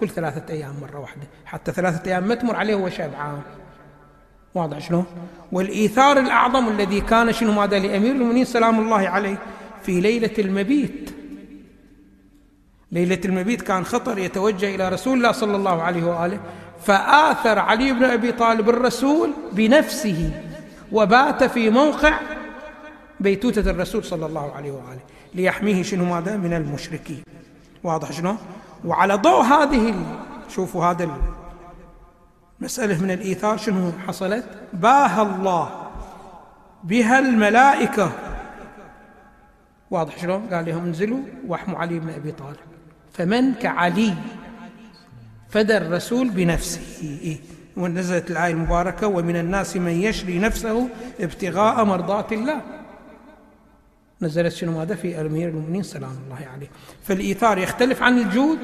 كل 0.00 0.08
ثلاثة 0.08 0.54
أيام 0.54 0.74
مرة 0.80 0.98
واحدة. 0.98 1.22
حتى 1.44 1.72
ثلاثة 1.72 2.10
أيام 2.10 2.28
ما 2.28 2.34
تمر 2.34 2.56
عليه 2.56 2.74
وهو 2.74 2.88
شبعان 2.88 3.40
واضح 4.54 4.78
شلون؟ 4.78 5.06
والإيثار 5.52 6.18
الأعظم 6.18 6.68
الذي 6.68 7.00
كان 7.00 7.32
شنو؟ 7.32 7.52
ماذا 7.52 7.78
لأمير 7.78 8.12
المؤمنين 8.12 8.44
سلام 8.44 8.80
الله 8.80 9.08
عليه 9.08 9.38
في 9.82 10.00
ليلة 10.00 10.34
المبيت. 10.38 11.10
ليلة 12.92 13.20
المبيت 13.24 13.62
كان 13.62 13.84
خطر 13.84 14.18
يتوجه 14.18 14.74
إلى 14.74 14.88
رسول 14.88 15.18
الله 15.18 15.32
صلى 15.32 15.56
الله 15.56 15.82
عليه 15.82 16.04
وآله. 16.04 16.40
فآثر 16.84 17.58
علي 17.58 17.92
بن 17.92 18.04
أبي 18.04 18.32
طالب 18.32 18.68
الرسول 18.68 19.30
بنفسه 19.52 20.30
وبات 20.92 21.44
في 21.44 21.70
موقع 21.70 22.18
بيتوتة 23.20 23.70
الرسول 23.70 24.04
صلى 24.04 24.26
الله 24.26 24.52
عليه 24.52 24.72
وآله 24.72 25.00
ليحميه 25.34 25.82
شنو 25.82 26.04
ماذا 26.04 26.36
من 26.36 26.52
المشركين. 26.52 27.22
واضح 27.84 28.12
شنو؟ 28.12 28.36
وعلى 28.84 29.14
ضوء 29.14 29.42
هذه 29.42 29.94
شوفوا 30.48 30.84
هذا 30.84 31.08
المسألة 32.60 33.02
من 33.02 33.10
الإيثار 33.10 33.56
شنو 33.56 33.92
حصلت؟ 34.06 34.44
باهى 34.72 35.22
الله 35.22 35.70
بها 36.84 37.18
الملائكة. 37.18 38.12
واضح 39.90 40.18
شلون 40.18 40.46
قال 40.52 40.64
لهم 40.66 40.84
انزلوا 40.84 41.20
واحموا 41.46 41.78
علي 41.78 41.98
بن 41.98 42.08
أبي 42.08 42.32
طالب. 42.32 42.56
فمن 43.12 43.54
كعلي 43.54 44.14
فدى 45.52 45.76
الرسول 45.76 46.30
بنفسه؟ 46.30 47.38
ونزلت 47.76 48.30
الآية 48.30 48.52
المباركة 48.52 49.06
ومن 49.06 49.36
الناس 49.36 49.76
من 49.76 49.92
يشري 49.92 50.38
نفسه 50.38 50.88
ابتغاء 51.20 51.84
مرضات 51.84 52.32
الله. 52.32 52.60
نزلت 54.22 54.52
شنو 54.52 54.80
هذا 54.80 54.94
في 54.94 55.20
أمير 55.20 55.48
المؤمنين 55.48 55.82
سلام 55.82 56.16
الله 56.24 56.48
عليه. 56.54 56.70
فالإيثار 57.02 57.58
يختلف 57.58 58.02
عن 58.02 58.18
الجود 58.18 58.58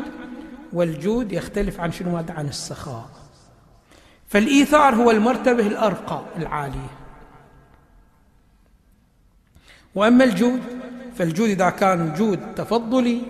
والجود 0.73 1.33
يختلف 1.33 1.81
عن 1.81 1.93
شنو 1.93 2.17
هذا 2.17 2.33
عن 2.33 2.49
السخاء. 2.49 3.09
فالإيثار 4.29 4.95
هو 4.95 5.11
المرتبة 5.11 5.67
الأرقى 5.67 6.23
العالية. 6.37 6.91
وأما 9.95 10.25
الجود 10.25 10.61
فالجود 11.17 11.49
إذا 11.49 11.71
كان 11.71 12.15
جود 12.15 12.55
تفضلي 12.55 13.23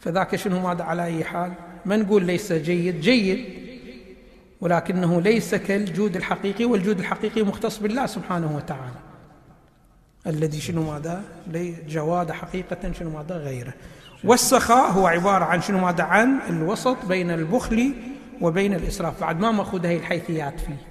فذاك 0.00 0.36
شنو 0.36 0.60
ماذا؟ 0.60 0.82
على 0.84 1.04
أي 1.04 1.24
حال؟ 1.24 1.52
ما 1.86 1.96
نقول 1.96 2.24
ليس 2.24 2.52
جيد؟ 2.52 3.00
جيد. 3.00 3.44
ولكنه 4.60 5.20
ليس 5.20 5.54
كالجود 5.54 6.16
الحقيقي 6.16 6.64
والجود 6.64 6.98
الحقيقي 6.98 7.42
مختص 7.42 7.78
بالله 7.78 8.06
سبحانه 8.06 8.56
وتعالى. 8.56 9.00
الذي 10.26 10.60
شنو 10.60 10.92
ماذا؟ 10.92 11.22
جواد 11.88 12.32
حقيقة 12.32 12.92
شنو 12.92 13.10
ماذا؟ 13.10 13.36
غيره. 13.36 13.74
والسخاء 14.24 14.90
هو 14.90 15.06
عبارة 15.06 15.44
عن 15.44 15.60
شنو 15.60 15.78
ماذا؟ 15.78 16.02
عن 16.02 16.40
الوسط 16.48 17.04
بين 17.08 17.30
البخل 17.30 17.94
وبين 18.40 18.74
الإسراف. 18.74 19.20
بعد 19.20 19.40
ما 19.40 19.50
مأخوذة 19.50 19.88
هي 19.88 19.96
الحيثيات 19.96 20.60
فيه. 20.60 20.86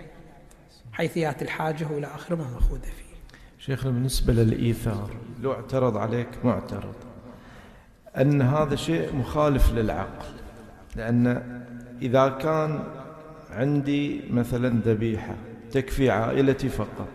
حيثيات 0.94 1.42
الحاجة 1.42 1.88
وإلى 1.92 2.08
آخره 2.08 2.36
ما 2.36 2.48
مأخوذة 2.54 2.82
فيه. 2.82 3.08
شيخنا 3.60 3.92
بالنسبة 3.92 4.34
للإيثار 4.34 5.10
لو 5.42 5.54
اعترض 5.54 5.98
عليك 5.98 6.28
معترض 6.44 6.96
أن 8.18 8.42
هذا 8.42 8.76
شيء 8.76 9.16
مخالف 9.16 9.72
للعقل. 9.72 10.26
لأن 10.98 11.44
إذا 12.02 12.30
كان 12.30 12.80
عندي 13.52 14.22
مثلا 14.30 14.82
ذبيحة 14.86 15.36
تكفي 15.72 16.10
عائلتي 16.10 16.70
فقط 16.70 17.08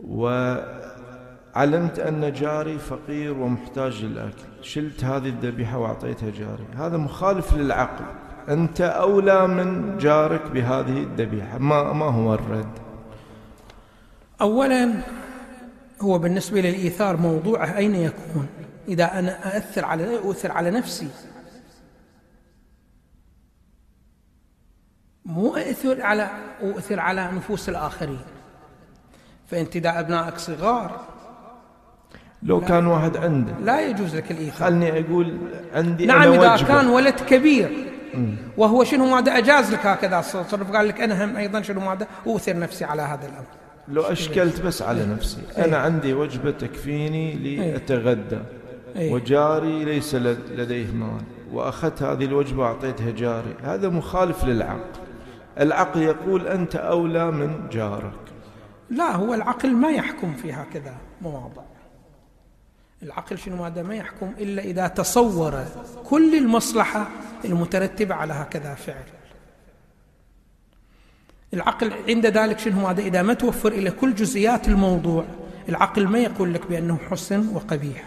وعلمت 0.00 1.98
أن 1.98 2.32
جاري 2.32 2.78
فقير 2.78 3.38
ومحتاج 3.38 4.04
للأكل 4.04 4.42
شلت 4.62 5.04
هذه 5.04 5.28
الذبيحة 5.28 5.78
وأعطيتها 5.78 6.30
جاري 6.30 6.64
هذا 6.76 6.96
مخالف 6.96 7.54
للعقل. 7.54 8.04
أنت 8.48 8.80
أولى 8.80 9.46
من 9.46 9.98
جارك 9.98 10.50
بهذه 10.50 10.98
الذبيحة 11.02 11.58
ما, 11.58 11.92
ما 11.92 12.04
هو 12.06 12.34
الرد؟ 12.34 12.78
أولا 14.40 14.92
هو 16.00 16.18
بالنسبة 16.18 16.60
للإيثار 16.60 17.16
موضوعه 17.16 17.76
أين 17.76 17.94
يكون؟ 17.94 18.46
إذا 18.88 19.18
أنا 19.18 19.56
أأثر 19.56 19.84
على 19.84 20.18
أؤثر 20.18 20.52
على 20.52 20.70
نفسي 20.70 21.08
مو 25.26 25.56
أؤثر 25.56 26.02
على 26.02 26.30
أؤثر 26.62 27.00
على 27.00 27.30
نفوس 27.32 27.68
الآخرين. 27.68 28.20
فأنت 29.46 29.76
إذا 29.76 30.00
أبنائك 30.00 30.38
صغار. 30.38 31.00
لو 32.42 32.60
كان 32.60 32.86
واحد 32.86 33.16
عنده. 33.16 33.52
لا 33.64 33.80
يجوز 33.80 34.16
لك 34.16 34.30
الإيثار. 34.30 34.68
خلني 34.68 35.00
أقول 35.00 35.38
عندي 35.74 36.06
نعم 36.06 36.22
أنا 36.22 36.34
إذا 36.34 36.54
وجبة. 36.54 36.68
كان 36.68 36.86
ولد 36.86 37.14
كبير. 37.14 37.88
وهو 38.56 38.84
شنو 38.84 39.06
ماذا 39.06 39.38
أجاز 39.38 39.72
لك 39.72 39.86
هكذا؟ 39.86 40.18
التصرف 40.18 40.70
قال 40.70 40.88
لك 40.88 41.00
أنا 41.00 41.24
هم 41.24 41.36
أيضا 41.36 41.62
شنو 41.62 41.80
ماذا 41.80 42.06
أؤثر 42.26 42.58
نفسي 42.58 42.84
على 42.84 43.02
هذا 43.02 43.26
الأمر. 43.26 43.46
لو 43.88 44.02
أشكلت 44.02 44.60
بس 44.60 44.82
على 44.82 45.06
نفسي. 45.06 45.42
أنا 45.58 45.76
عندي 45.76 46.14
وجبة 46.14 46.50
تكفيني 46.50 47.34
لأتغدى. 47.34 48.38
إيه. 48.96 49.12
وجاري 49.12 49.84
ليس 49.84 50.14
لد- 50.14 50.52
لديه 50.56 50.92
مال. 50.92 51.22
وأخذت 51.52 52.02
هذه 52.02 52.24
الوجبة 52.24 52.62
وأعطيتها 52.62 53.10
جاري. 53.10 53.54
هذا 53.62 53.88
مخالف 53.88 54.44
للعقل. 54.44 55.01
العقل 55.60 56.02
يقول 56.02 56.46
أنت 56.46 56.76
أولى 56.76 57.30
من 57.30 57.68
جارك. 57.72 58.32
لا 58.90 59.16
هو 59.16 59.34
العقل 59.34 59.72
ما 59.72 59.90
يحكم 59.90 60.34
في 60.34 60.52
هكذا 60.52 60.94
مواضع. 61.22 61.62
العقل 63.02 63.38
شنو 63.38 63.56
ماذا؟ 63.56 63.82
ما 63.82 63.94
يحكم 63.94 64.32
إلا 64.38 64.62
إذا 64.62 64.88
تصور 64.88 65.64
كل 66.04 66.34
المصلحة 66.34 67.08
المترتبة 67.44 68.14
على 68.14 68.32
هكذا 68.32 68.74
فعل. 68.74 69.04
العقل 71.54 71.92
عند 72.08 72.26
ذلك 72.26 72.58
شنو 72.58 72.86
هذا 72.86 73.00
إذا 73.00 73.22
ما 73.22 73.34
توفر 73.34 73.72
إلى 73.72 73.90
كل 73.90 74.14
جزئيات 74.14 74.68
الموضوع 74.68 75.24
العقل 75.68 76.08
ما 76.08 76.18
يقول 76.18 76.54
لك 76.54 76.66
بأنه 76.66 76.98
حسن 77.10 77.48
وقبيح. 77.54 78.04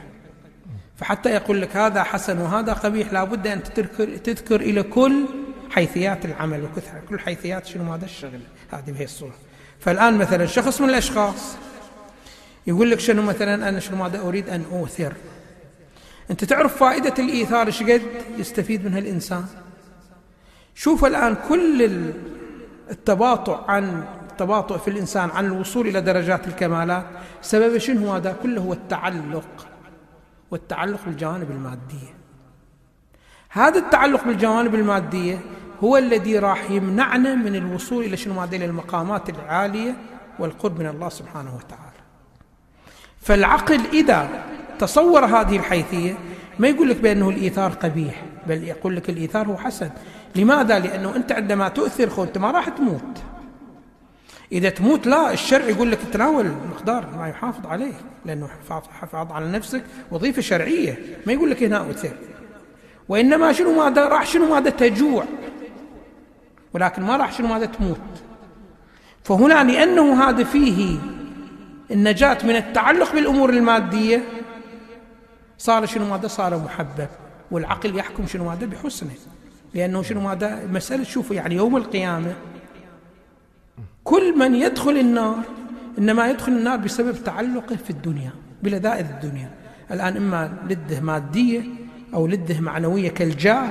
فحتى 0.96 1.30
يقول 1.30 1.62
لك 1.62 1.78
هذا 1.78 2.04
حسن 2.04 2.42
وهذا 2.42 2.74
قبيح 2.74 3.14
لابد 3.14 3.48
أن 3.48 3.64
تذكر, 3.64 4.18
تذكر 4.18 4.62
إلى 4.62 4.84
كل 4.84 5.26
حيثيات 5.72 6.26
العمل 6.26 6.64
وكثر 6.64 7.02
كل 7.10 7.20
حيثيات 7.20 7.66
شنو 7.66 7.94
هذا 7.94 8.06
الشغل 8.06 8.40
هذه 8.72 8.92
بهي 8.92 9.04
الصورة. 9.04 9.34
فالآن 9.80 10.18
مثلا 10.18 10.46
شخص 10.46 10.82
من 10.82 10.90
الأشخاص 10.90 11.58
يقول 12.68 12.92
لك 12.92 13.00
شنو 13.00 13.22
مثلا 13.22 13.70
أنا 13.70 13.80
شنو 13.80 13.98
ماذا 14.04 14.20
أريد 14.20 14.50
أن 14.50 14.66
أوثر؟ 14.72 15.14
أنت 16.32 16.44
تعرف 16.44 16.78
فائدة 16.78 17.14
الإيثار 17.20 17.68
إيش 17.68 17.84
قد؟ 17.84 18.02
يستفيد 18.38 18.86
منها 18.86 19.00
الإنسان. 19.00 19.46
شوف 20.76 21.06
الآن 21.06 21.36
كل 21.50 21.84
ال- 21.84 22.14
التباطؤ 22.92 23.58
عن 23.68 24.04
التباطؤ 24.32 24.78
في 24.78 24.88
الإنسان 24.88 25.30
عن 25.30 25.46
الوصول 25.46 25.88
إلى 25.88 26.02
درجات 26.02 26.48
الكمالات. 26.48 27.06
سبب 27.42 27.78
شنو 27.78 28.14
هذا؟ 28.14 28.36
كله 28.44 28.62
هو 28.62 28.74
التعلق. 28.74 29.68
والتعلق 30.52 31.00
بالجوانب 31.06 31.52
المادية 31.52 32.25
هذا 33.56 33.80
التعلق 33.80 34.24
بالجوانب 34.24 34.76
المادية 34.76 35.40
هو 35.84 35.98
الذي 35.98 36.40
راح 36.40 36.72
يمنعنا 36.72 37.36
من 37.36 37.56
الوصول 37.56 38.04
إلى 38.04 38.18
شنو 38.18 38.42
هذه 38.42 38.66
المقامات 38.66 39.30
العالية 39.30 39.96
والقرب 40.40 40.80
من 40.80 40.88
الله 40.88 41.10
سبحانه 41.10 41.56
وتعالى. 41.56 42.00
فالعقل 43.22 43.82
إذا 43.94 44.30
تصور 44.80 45.26
هذه 45.26 45.58
الحيثية 45.58 46.18
ما 46.60 46.68
يقول 46.68 46.90
لك 46.90 46.98
بأنه 46.98 47.30
الإيثار 47.30 47.72
قبيح 47.72 48.24
بل 48.48 48.64
يقول 48.64 48.96
لك 48.96 49.10
الإيثار 49.10 49.48
هو 49.48 49.58
حسن. 49.58 49.90
لماذا؟ 50.36 50.80
لأنه 50.80 51.16
أنت 51.16 51.32
عندما 51.32 51.70
تؤثر 51.70 52.10
خو 52.10 52.24
أنت 52.24 52.38
ما 52.38 52.52
راح 52.52 52.70
تموت. 52.70 53.24
إذا 54.52 54.70
تموت 54.70 55.08
لا 55.08 55.34
الشرع 55.34 55.66
يقول 55.66 55.92
لك 55.92 56.00
تناول 56.14 56.52
مقدار 56.72 57.10
ما 57.18 57.28
يحافظ 57.28 57.68
عليه 57.68 57.94
لأنه 58.26 58.50
حفاظ 59.02 59.32
على 59.32 59.52
نفسك 59.52 59.84
وظيفة 60.12 60.42
شرعية. 60.42 61.00
ما 61.28 61.34
يقول 61.34 61.52
لك 61.52 61.64
هنا 61.64 61.78
أؤثر 61.78 62.12
وإنما 63.10 63.54
شنو 63.54 63.84
ماذا 63.84 64.08
راح 64.08 64.26
شنو 64.26 64.54
ماذا 64.54 64.70
تجوع؟ 64.70 65.26
ولكن 66.74 67.02
ما 67.02 67.18
راح 67.18 67.32
شنو 67.32 67.48
ماذا 67.48 67.66
تموت. 67.66 67.98
فهنا 69.24 69.64
لأنه 69.64 70.24
هذا 70.24 70.44
فيه 70.44 70.98
النجاة 71.92 72.38
من 72.44 72.56
التعلق 72.56 73.14
بالأمور 73.14 73.50
المادية 73.50 74.24
صار 75.58 75.86
شنو 75.86 76.06
ماذا؟ 76.10 76.28
صار 76.28 76.58
محبب 76.58 77.08
والعقل 77.52 77.98
يحكم 77.98 78.28
شنو 78.28 78.50
ماذا؟ 78.50 78.66
بحسنه. 78.66 79.12
لأنه 79.74 80.02
شنو 80.02 80.22
ماذا؟ 80.22 80.68
مسألة 80.72 81.04
شوفوا 81.04 81.36
يعني 81.36 81.56
يوم 81.56 81.78
القيامة 81.78 82.36
كل 84.04 84.38
من 84.38 84.56
يدخل 84.56 84.98
النار 84.98 85.44
إنما 85.98 86.28
يدخل 86.30 86.52
النار 86.52 86.78
بسبب 86.78 87.24
تعلقه 87.24 87.76
في 87.76 87.90
الدنيا 87.90 88.32
بلذائذ 88.64 89.06
الدنيا. 89.06 89.50
الآن 89.92 90.18
إما 90.18 90.54
لده 90.70 91.00
مادية 91.00 91.85
أو 92.16 92.28
لده 92.28 92.60
معنوية 92.60 93.10
كالجاه 93.10 93.70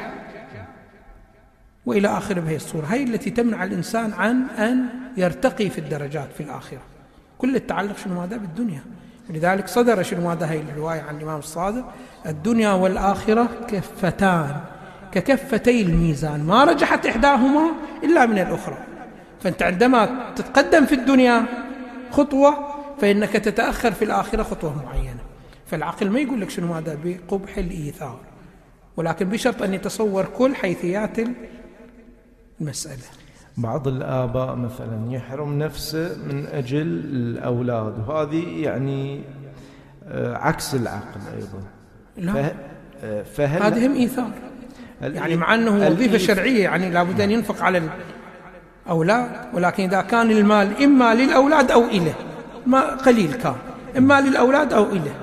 وإلى 1.86 2.08
آخره 2.08 2.40
بهي 2.40 2.56
الصورة. 2.56 2.86
هي 2.86 3.02
التي 3.02 3.30
تمنع 3.30 3.64
الإنسان 3.64 4.12
عن 4.12 4.42
أن 4.48 4.86
يرتقي 5.16 5.70
في 5.70 5.78
الدرجات 5.78 6.28
في 6.32 6.42
الآخرة. 6.42 6.80
كل 7.38 7.56
التعلق 7.56 7.96
شنو 7.96 8.20
هذا؟ 8.20 8.36
بالدنيا. 8.36 8.82
لذلك 9.30 9.68
صدر 9.68 10.02
شنو 10.02 10.30
هذا؟ 10.30 10.50
هي 10.50 10.60
الرواية 10.60 11.02
عن 11.02 11.16
الإمام 11.16 11.38
الصادق. 11.38 11.92
الدنيا 12.26 12.72
والآخرة 12.72 13.48
كفتان 13.68 14.60
ككفتي 15.12 15.82
الميزان. 15.82 16.44
ما 16.44 16.64
رجحت 16.64 17.06
إحداهما 17.06 17.70
إلا 18.02 18.26
من 18.26 18.38
الأخرى. 18.38 18.78
فأنت 19.42 19.62
عندما 19.62 20.32
تتقدم 20.36 20.86
في 20.86 20.94
الدنيا 20.94 21.44
خطوة 22.10 22.74
فإنك 23.00 23.32
تتأخر 23.32 23.92
في 23.92 24.04
الآخرة 24.04 24.42
خطوة 24.42 24.84
معينة. 24.84 25.20
فالعقل 25.66 26.10
ما 26.10 26.20
يقول 26.20 26.40
لك 26.40 26.50
شنو 26.50 26.74
هذا؟ 26.74 26.98
بقبح 27.04 27.58
الإيثار. 27.58 28.33
ولكن 28.96 29.28
بشرط 29.28 29.62
أن 29.62 29.74
يتصور 29.74 30.24
كل 30.24 30.54
حيثيات 30.54 31.16
المسألة. 32.60 33.02
بعض 33.56 33.88
الآباء 33.88 34.54
مثلا 34.54 35.12
يحرم 35.12 35.58
نفسه 35.58 36.16
من 36.28 36.46
أجل 36.46 36.86
الأولاد 36.86 38.08
وهذه 38.08 38.62
يعني 38.62 39.24
آه، 40.06 40.36
عكس 40.36 40.74
العقل 40.74 41.20
أيضا. 41.36 41.62
لا 42.16 42.52
آه، 43.04 43.22
فهل 43.22 43.62
هذه 43.62 43.86
هم 43.86 43.94
إيثار. 43.94 44.30
يعني 45.02 45.36
مع 45.36 45.54
أنه 45.54 45.88
وظيفة 45.88 46.18
شرعية 46.18 46.62
يعني 46.62 46.90
لابد 46.90 47.20
أن 47.20 47.30
ينفق 47.30 47.62
على 47.62 47.90
الأولاد 48.86 49.30
ولكن 49.54 49.84
إذا 49.84 50.02
كان 50.02 50.30
المال 50.30 50.82
إما 50.82 51.14
للأولاد 51.14 51.70
أو 51.70 51.84
إله 51.84 52.14
ما 52.66 52.80
قليل 52.80 53.32
كان 53.32 53.56
إما 53.98 54.20
للأولاد 54.20 54.72
أو 54.72 54.84
إله 54.84 55.14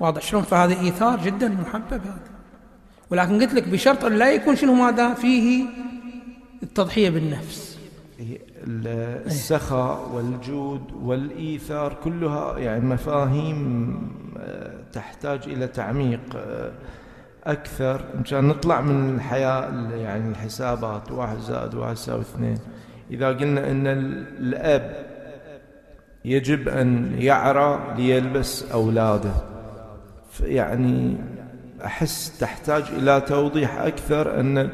واضح 0.00 0.22
شلون؟ 0.22 0.42
فهذا 0.42 0.80
إيثار 0.80 1.20
جدا 1.20 1.48
محبب 1.48 1.92
هذا. 1.92 2.33
ولكن 3.10 3.40
قلت 3.40 3.54
لك 3.54 3.68
بشرط 3.68 4.04
أن 4.04 4.12
لا 4.12 4.32
يكون 4.32 4.56
شنو 4.56 4.74
ماذا؟ 4.74 5.14
فيه 5.14 5.64
التضحية 6.62 7.10
بالنفس. 7.10 7.78
إيه، 8.20 8.38
السخاء 9.26 10.10
والجود 10.14 10.92
والإيثار 11.02 11.96
كلها 12.04 12.58
يعني 12.58 12.84
مفاهيم 12.84 13.96
آه، 14.38 14.72
تحتاج 14.92 15.40
إلى 15.46 15.66
تعميق 15.66 16.20
آه، 16.36 16.72
أكثر. 17.44 18.04
مشان 18.20 18.44
نطلع 18.48 18.80
من 18.80 19.14
الحياة 19.14 19.90
يعني 19.94 20.30
الحسابات. 20.30 21.12
واحد 21.12 21.38
زائد 21.38 21.74
واحد 21.74 21.92
يساوي 21.92 22.20
اثنين. 22.20 22.58
إذا 23.10 23.28
قلنا 23.28 23.70
أن 23.70 23.86
الأب 24.38 25.06
يجب 26.24 26.68
أن 26.68 27.14
يعرى 27.18 27.94
ليلبس 27.96 28.72
أولاده. 28.72 29.32
يعني 30.40 31.16
أحس 31.84 32.38
تحتاج 32.40 32.84
إلى 32.92 33.20
توضيح 33.20 33.76
أكثر 33.76 34.40
أن 34.40 34.70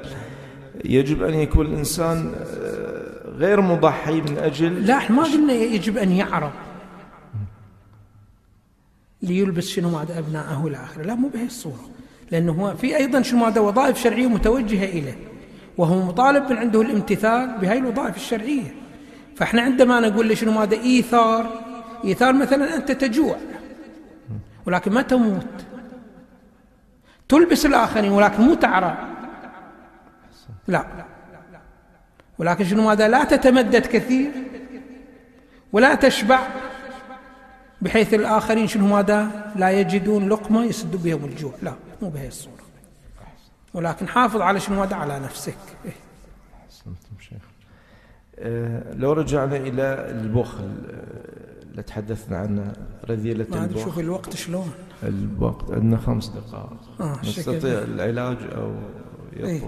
يجب 0.84 1.22
أن 1.22 1.34
يكون 1.34 1.66
الإنسان 1.66 2.32
آه، 2.34 3.30
غير 3.30 3.60
مضحي 3.60 4.20
من 4.20 4.38
أجل 4.38 4.86
لا 4.86 4.96
إحنا 4.96 5.16
ما 5.16 5.22
قلنا 5.22 5.52
يجب 5.52 5.98
أن 5.98 6.12
يعرى 6.12 6.52
ليلبس 9.22 9.68
شنو 9.68 9.90
ماذا 9.90 10.18
أبناءه 10.18 10.66
الآخرة 10.66 11.02
لا 11.02 11.14
مو 11.14 11.28
بهي 11.28 11.46
الصورة 11.46 11.90
لأنه 12.30 12.52
هو 12.52 12.76
في 12.76 12.96
أيضا 12.96 13.22
شنو 13.22 13.44
ماذا 13.44 13.60
وظائف 13.60 14.02
شرعية 14.02 14.26
متوجهة 14.26 14.84
إليه. 14.84 15.18
وهو 15.78 16.02
مطالب 16.02 16.50
من 16.50 16.56
عنده 16.56 16.80
الامتثال 16.80 17.58
بهاي 17.60 17.78
الوظائف 17.78 18.16
الشرعية. 18.16 18.74
فإحنا 19.36 19.62
عندما 19.62 20.00
نقول 20.00 20.28
له 20.28 20.34
شنو 20.34 20.52
ماذا 20.52 20.76
إيثار 20.76 21.46
إيثار 22.04 22.32
مثلا 22.32 22.76
أنت 22.76 22.92
تجوع 22.92 23.36
ولكن 24.66 24.92
ما 24.92 25.02
تموت. 25.02 25.46
تلبس 27.30 27.66
الآخرين 27.66 28.12
ولكن 28.12 28.42
مو 28.42 28.54
تعرى. 28.54 28.96
لا. 30.68 30.84
ولكن 32.38 32.64
شنو 32.64 32.82
ماذا؟ 32.88 33.08
لا 33.08 33.24
تتمدد 33.24 33.86
كثير 33.86 34.30
ولا 35.72 35.94
تشبع 35.94 36.40
بحيث 37.80 38.14
الآخرين 38.14 38.66
شنو 38.66 38.86
ماذا؟ 38.86 39.52
لا 39.56 39.70
يجدون 39.70 40.28
لقمة 40.28 40.64
يسدوا 40.64 41.00
بهم 41.00 41.24
الجوع. 41.24 41.52
لا 41.62 41.72
مو 42.02 42.08
بهي 42.08 42.28
الصورة. 42.28 42.64
ولكن 43.74 44.08
حافظ 44.08 44.40
على 44.40 44.60
شنو 44.60 44.80
ماذا؟ 44.80 44.96
على 44.96 45.18
نفسك. 45.18 45.54
إيه؟ 45.84 45.92
شيخ. 47.20 47.42
أه 48.38 48.94
لو 48.94 49.12
رجعنا 49.12 49.56
إلى 49.56 49.82
البخل 50.10 50.70
اللي 51.70 51.82
تحدثنا 51.82 52.36
عنه 52.36 52.72
رذيلة 53.10 53.46
البخل 53.52 53.80
شوف 53.80 53.98
الوقت. 53.98 54.36
شلون. 54.36 54.70
الوقت 55.02 55.70
عندنا 55.70 55.96
خمس 55.96 56.28
دقائق. 56.28 57.00
آه 57.00 57.20
نستطيع 57.24 57.78
العلاج 57.78 58.36
أو 58.56 58.74
يطول. 59.32 59.48
إيه؟ 59.48 59.62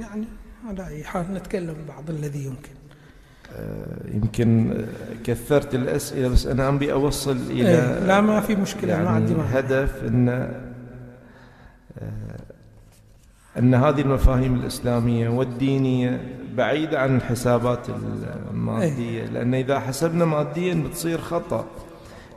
يعني 0.00 0.24
على 0.68 0.86
أي 0.86 1.04
حال 1.04 1.34
نتكلم 1.34 1.76
بعض 1.88 2.10
الذي 2.10 2.44
يمكن. 2.44 2.72
آه، 3.56 4.14
يمكن 4.14 4.74
كثرت 5.24 5.74
الأسئلة 5.74 6.28
بس 6.28 6.46
أنا 6.46 6.68
أبي 6.68 6.92
أوصل 6.92 7.36
إلى 7.36 7.68
إيه 7.68 8.06
لا 8.06 8.20
ما 8.20 8.40
في 8.40 8.56
مشكلة 8.56 8.92
يعني 8.92 9.34
ما 9.34 9.58
هدف 9.58 10.04
أن 10.04 10.28
آه، 10.28 10.60
أن 13.58 13.74
هذه 13.74 14.00
المفاهيم 14.00 14.54
الإسلامية 14.54 15.28
والدينية 15.28 16.20
بعيدة 16.52 17.00
عن 17.00 17.16
الحسابات 17.16 17.86
المادية 18.50 19.24
لأن 19.24 19.54
إذا 19.54 19.80
حسبنا 19.80 20.24
ماديا 20.24 20.74
بتصير 20.74 21.20
خطأ. 21.20 21.66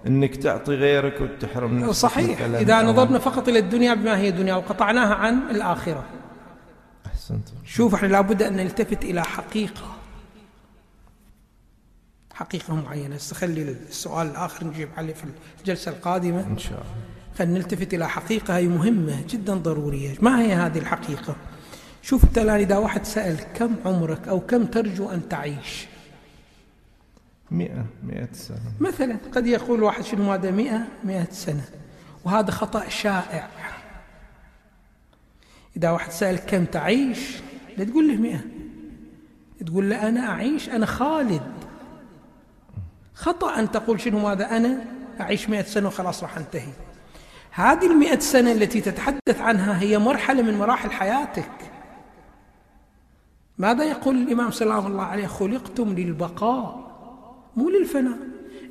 إنك 0.07 0.35
تعطي 0.35 0.75
غيرك 0.75 1.21
وتحرم 1.21 1.79
نفسك 1.79 1.93
صحيح. 1.93 2.41
إذا 2.41 2.81
نظرنا 2.81 3.19
فقط 3.19 3.47
إلى 3.47 3.59
الدنيا 3.59 3.93
بما 3.93 4.17
هي 4.17 4.31
دنيا 4.31 4.55
وقطعناها 4.55 5.15
عن 5.15 5.39
الآخرة. 5.51 6.03
احسنت 7.05 7.47
شوف 7.65 7.93
إحنا 7.93 8.07
لابد 8.07 8.41
أن 8.41 8.55
نلتفت 8.55 9.03
إلى 9.03 9.23
حقيقة. 9.23 9.95
حقيقة 12.33 12.75
معينة. 12.75 13.17
خلي 13.17 13.61
السؤال 13.61 14.27
الآخر 14.27 14.67
نجيب 14.67 14.89
عليه 14.97 15.13
في 15.13 15.23
الجلسة 15.59 15.91
القادمة. 15.91 16.47
إن 16.47 16.57
شاء 16.57 16.71
الله. 16.71 16.83
فنلتفت 17.33 17.93
إلى 17.93 18.09
حقيقة. 18.09 18.57
هي 18.57 18.67
مهمة 18.67 19.23
جدا 19.29 19.55
ضرورية. 19.55 20.15
ما 20.21 20.41
هي 20.41 20.53
هذه 20.53 20.77
الحقيقة؟ 20.77 21.35
شوف 22.05 22.23
انت 22.23 22.37
الآن 22.37 22.59
إذا 22.59 22.77
واحد 22.77 23.05
سأل 23.05 23.37
كم 23.53 23.75
عمرك 23.85 24.27
أو 24.27 24.39
كم 24.39 24.65
ترجو 24.65 25.09
أن 25.09 25.29
تعيش؟ 25.29 25.87
مئة 27.51 27.85
مئة 28.03 28.33
سنة. 28.33 28.73
مثلا 28.79 29.17
قد 29.31 29.47
يقول 29.47 29.83
واحد 29.83 30.03
شنو 30.03 30.31
هذا؟ 30.31 30.51
مئة 30.51 30.87
مئة 31.03 31.27
سنة. 31.31 31.65
وهذا 32.25 32.51
خطأ 32.51 32.89
شائع. 32.89 33.49
إذا 35.77 35.89
واحد 35.89 36.11
سأل 36.11 36.35
كم 36.35 36.65
تعيش؟ 36.65 37.37
لا 37.77 37.83
تقول 37.83 38.07
له 38.07 38.15
مئة. 38.15 38.41
تقول 39.65 39.89
له 39.89 40.07
أنا 40.07 40.29
أعيش 40.29 40.69
أنا 40.69 40.85
خالد. 40.85 41.53
خطأ 43.13 43.59
أن 43.59 43.71
تقول 43.71 44.01
شنو 44.01 44.19
ماذا 44.19 44.57
أنا 44.57 44.85
أعيش 45.21 45.49
مئة 45.49 45.63
سنة 45.63 45.87
وخلاص 45.87 46.23
راح 46.23 46.37
أنتهي. 46.37 46.73
هذه 47.51 47.91
المئة 47.91 48.19
سنة 48.19 48.51
التي 48.51 48.81
تتحدث 48.81 49.41
عنها 49.41 49.81
هي 49.81 49.97
مرحلة 49.97 50.41
من 50.41 50.57
مراحل 50.57 50.91
حياتك. 50.91 51.74
ماذا 53.57 53.83
يقول 53.83 54.15
الإمام 54.15 54.51
سلام 54.51 54.87
الله 54.87 55.03
عليه 55.03 55.27
خلقتم 55.27 55.93
للبقاء 55.93 56.85
مو 57.55 57.69
للفناء. 57.69 58.17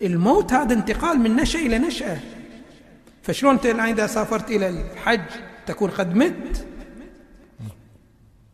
الموت 0.03 0.53
هذا 0.53 0.75
انتقال 0.75 1.19
من 1.19 1.37
نشأة 1.37 1.61
إلى 1.61 1.79
نشأة 1.79 2.19
فشلون 3.23 3.55
أنت 3.55 3.67
الآن 3.67 3.89
إذا 3.89 4.07
سافرت 4.07 4.51
إلى 4.51 4.69
الحج 4.69 5.21
تكون 5.67 5.91
قد 5.91 6.17
مت؟ 6.17 6.67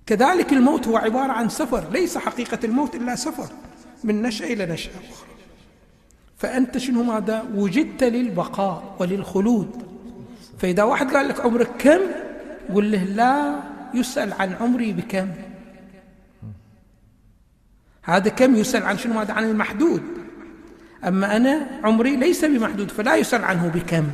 كذلك 0.07 0.53
الموت 0.53 0.89
هو 0.89 0.97
عبارة 0.97 1.33
عن 1.33 1.49
سفر 1.49 1.91
ليس 1.91 2.19
حقيقة 2.19 2.59
الموت 2.65 2.95
إلا 2.95 3.15
سفر 3.15 3.53
من 4.05 4.23
نشأة 4.23 4.53
إلى 4.53 4.67
نشأة 4.67 4.93
أخرى. 4.93 5.29
فأنت 6.37 6.79
شنو 6.79 7.03
ماذا؟ 7.03 7.45
وجدت 7.55 8.05
للبقاء 8.05 8.97
وللخلود. 8.99 9.83
فإذا 10.59 10.83
واحد 10.83 11.17
قال 11.17 11.29
لك 11.29 11.41
عمرك 11.41 11.71
كم؟ 11.79 12.01
قل 12.75 12.91
له 12.91 13.05
لا 13.05 13.61
يسأل 13.95 14.33
عن 14.33 14.53
عمري 14.53 14.93
بكم. 14.93 15.29
هذا 18.11 18.31
كم 18.31 18.55
يسأل 18.55 18.83
عن 18.83 18.99
شنو؟ 18.99 19.15
ماذا 19.15 19.33
عن 19.33 19.45
المحدود. 19.45 20.03
أما 21.07 21.37
أنا 21.37 21.67
عمري 21.85 22.17
ليس 22.17 22.45
بمحدود 22.45 22.91
فلا 22.91 23.17
يسأل 23.17 23.45
عنه 23.45 23.69
بكم. 23.69 24.09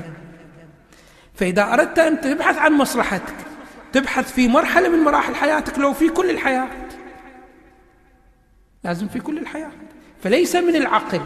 فإذا 1.35 1.73
أردت 1.73 1.99
أن 1.99 2.21
تبحث 2.21 2.59
عن 2.59 2.73
مصلحتك 2.73 3.35
تبحث 3.93 4.33
في 4.33 4.49
مرحلة 4.49 4.89
من 4.89 4.99
مراحل 4.99 5.35
حياتك 5.35 5.79
لو 5.79 5.93
في 5.93 6.09
كل 6.09 6.31
الحياة. 6.31 6.69
لازم 8.85 9.09
في 9.09 9.21
كل 9.21 9.39
الحياة. 9.39 9.71
فليس 10.23 10.57
من 10.57 10.77
العقل 10.77 11.21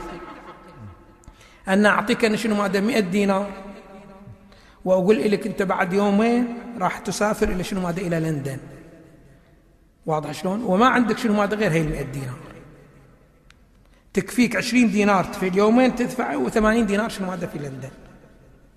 أن 1.69 1.87
أعطيك 1.87 2.25
أنا 2.25 2.37
شنو؟ 2.37 2.55
ماذا 2.55 2.81
100 2.81 3.01
دينار. 3.01 3.51
وأقول 4.85 5.17
لك 5.17 5.47
أنت 5.47 5.63
بعد 5.63 5.93
يومين 5.93 6.59
راح 6.79 6.99
تسافر 6.99 7.49
إلى 7.49 7.65
شنو؟ 7.65 7.81
ماذا 7.81 8.01
إلى 8.01 8.21
لندن. 8.21 8.59
واضح 10.07 10.31
شلون؟ 10.31 10.63
وما 10.63 10.87
عندك 10.87 11.19
شنو؟ 11.19 11.35
ماذا 11.35 11.57
غير 11.57 11.73
هي 11.73 11.83
100 11.83 12.03
دينار. 12.03 12.50
تكفيك 14.15 14.57
20 14.57 14.91
دينار 14.91 15.25
في 15.25 15.49
اليومين 15.49 15.95
تدفع 15.95 16.47
و80 16.47 16.87
دينار 16.87 17.09
شنو 17.09 17.31
ماذا 17.31 17.47
في 17.47 17.59
لندن؟ 17.59 17.91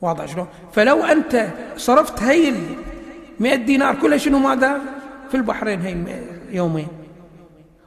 واضح 0.02 0.26
شلون؟ 0.26 0.48
فلو 0.74 1.04
أنت 1.04 1.50
صرفت 1.78 2.24
هي 2.24 2.54
100 3.40 3.56
دينار 3.56 3.96
كلها 3.96 4.18
شنو 4.18 4.40
ماذا؟ 4.40 4.82
في 5.30 5.38
البحرين 5.38 5.82
هي 5.82 6.22
يومين. 6.50 6.88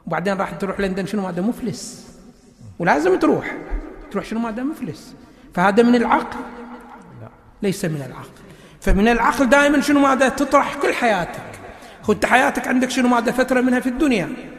وبعدين 0.07 0.33
راح 0.33 0.51
تروح 0.51 0.79
لندن 0.79 1.05
شنو 1.05 1.21
ماذا؟ 1.21 1.41
مفلس. 1.41 2.07
ولازم 2.79 3.19
تروح. 3.19 3.55
تروح 4.11 4.25
شنو 4.25 4.39
ماذا؟ 4.39 4.63
مفلس. 4.63 5.15
فهذا 5.53 5.83
من 5.83 5.95
العقل. 5.95 6.39
ليس 7.61 7.85
من 7.85 8.03
العقل. 8.07 8.41
فمن 8.81 9.07
العقل 9.07 9.49
دائما 9.49 9.81
شنو 9.81 9.99
ماذا؟ 9.99 10.29
تطرح 10.29 10.75
كل 10.75 10.93
حياتك. 10.93 11.41
خذت 12.03 12.25
حياتك 12.25 12.67
عندك 12.67 12.89
شنو 12.89 13.07
ماذا؟ 13.07 13.31
فترة 13.31 13.61
منها 13.61 13.79
في 13.79 13.89
الدنيا. 13.89 14.56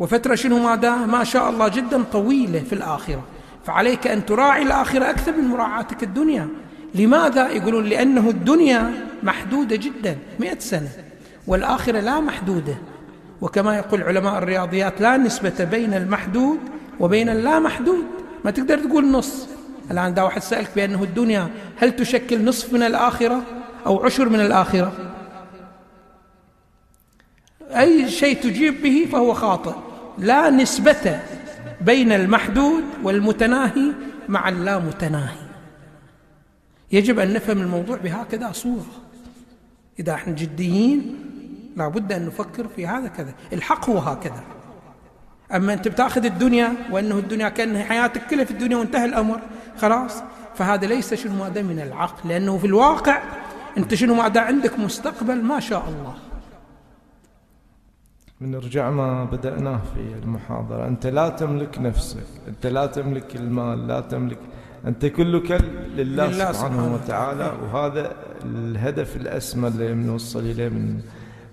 وفترة 0.00 0.34
شنو 0.34 0.58
ماذا 0.58 0.96
ما 0.96 1.24
شاء 1.24 1.50
الله 1.50 1.68
جدا 1.68 2.02
طويلة 2.02 2.60
في 2.60 2.72
الآخرة. 2.72 3.22
فعليك 3.64 4.06
أن 4.06 4.26
تراعي 4.26 4.62
الآخرة 4.62 5.10
أكثر 5.10 5.32
من 5.32 5.44
مراعاتك 5.44 6.02
الدنيا. 6.02 6.48
لماذا؟ 6.94 7.48
يقولون 7.48 7.84
لأنه 7.84 8.28
الدنيا 8.28 8.92
محدودة 9.22 9.76
جدا 9.76 10.16
مئة 10.40 10.58
سنة 10.58 10.88
والآخرة 11.46 12.00
لا 12.00 12.20
محدودة. 12.20 12.74
وكما 13.40 13.76
يقول 13.76 14.02
علماء 14.02 14.38
الرياضيات 14.38 15.00
لا 15.00 15.16
نسبة 15.16 15.64
بين 15.64 15.94
المحدود 15.94 16.58
وبين 17.00 17.28
اللا 17.28 17.58
محدود. 17.58 18.04
ما 18.44 18.50
تقدر 18.50 18.78
تقول 18.78 19.10
نص. 19.10 19.48
الآن 19.90 20.12
إذا 20.12 20.22
واحد 20.22 20.42
سألك 20.42 20.70
بأنه 20.76 21.02
الدنيا 21.02 21.48
هل 21.78 21.96
تشكل 21.96 22.44
نصف 22.44 22.72
من 22.72 22.82
الآخرة 22.82 23.42
أو 23.86 24.04
عشر 24.04 24.28
من 24.28 24.40
الآخرة؟ 24.40 24.92
أي 27.70 28.10
شيء 28.10 28.42
تجيب 28.42 28.82
به 28.82 29.08
فهو 29.12 29.34
خاطئ. 29.34 29.89
لا 30.18 30.50
نسبة 30.50 31.20
بين 31.80 32.12
المحدود 32.12 32.84
والمتناهي 33.02 33.92
مع 34.28 34.48
اللامتناهي. 34.48 35.50
يجب 36.92 37.18
أن 37.18 37.32
نفهم 37.32 37.60
الموضوع 37.60 37.96
بهكذا 37.96 38.52
صورة. 38.52 38.86
إذا 39.98 40.14
إحنا 40.14 40.34
جديين 40.34 41.16
لابد 41.76 42.12
أن 42.12 42.26
نفكر 42.26 42.68
في 42.76 42.86
هذا 42.86 43.08
كذا. 43.08 43.34
الحق 43.52 43.90
هو 43.90 43.98
هكذا. 43.98 44.44
أما 45.54 45.72
أنت 45.72 45.88
بتأخذ 45.88 46.24
الدنيا 46.24 46.72
وأنه 46.90 47.18
الدنيا 47.18 47.48
كأنها 47.48 47.84
حياتك 47.84 48.26
كلها 48.26 48.44
في 48.44 48.50
الدنيا 48.50 48.76
وانتهى 48.76 49.04
الأمر 49.04 49.40
خلاص. 49.78 50.22
فهذا 50.54 50.86
ليس 50.86 51.14
شنو 51.14 51.44
هذا 51.44 51.62
من 51.62 51.80
العقل 51.80 52.28
لأنه 52.28 52.58
في 52.58 52.66
الواقع 52.66 53.22
أنت 53.78 53.94
شنو 53.94 54.14
ماذا 54.14 54.40
عندك 54.40 54.78
مستقبل 54.78 55.42
ما 55.42 55.60
شاء 55.60 55.88
الله. 55.88 56.29
بنرجع 58.40 58.90
ما 58.90 59.24
بدأناه 59.24 59.80
في 59.94 60.00
المحاضرة. 60.22 60.88
أنت 60.88 61.06
لا 61.06 61.28
تملك 61.28 61.78
نفسك 61.78 62.26
أنت 62.48 62.66
لا 62.66 62.86
تملك 62.86 63.36
المال 63.36 63.86
لا 63.86 64.00
تملك 64.00 64.38
أنت 64.86 65.06
كلك 65.06 65.50
لله, 65.50 66.26
لله 66.26 66.28
سبحانه, 66.28 66.52
سبحانه 66.52 66.94
وتعالى. 66.94 67.52
وهذا 67.62 68.16
الهدف 68.44 69.16
الأسمى 69.16 69.68
اللي 69.68 69.92
بنوصل 69.94 70.40
إليه 70.40 70.68
من 70.68 71.00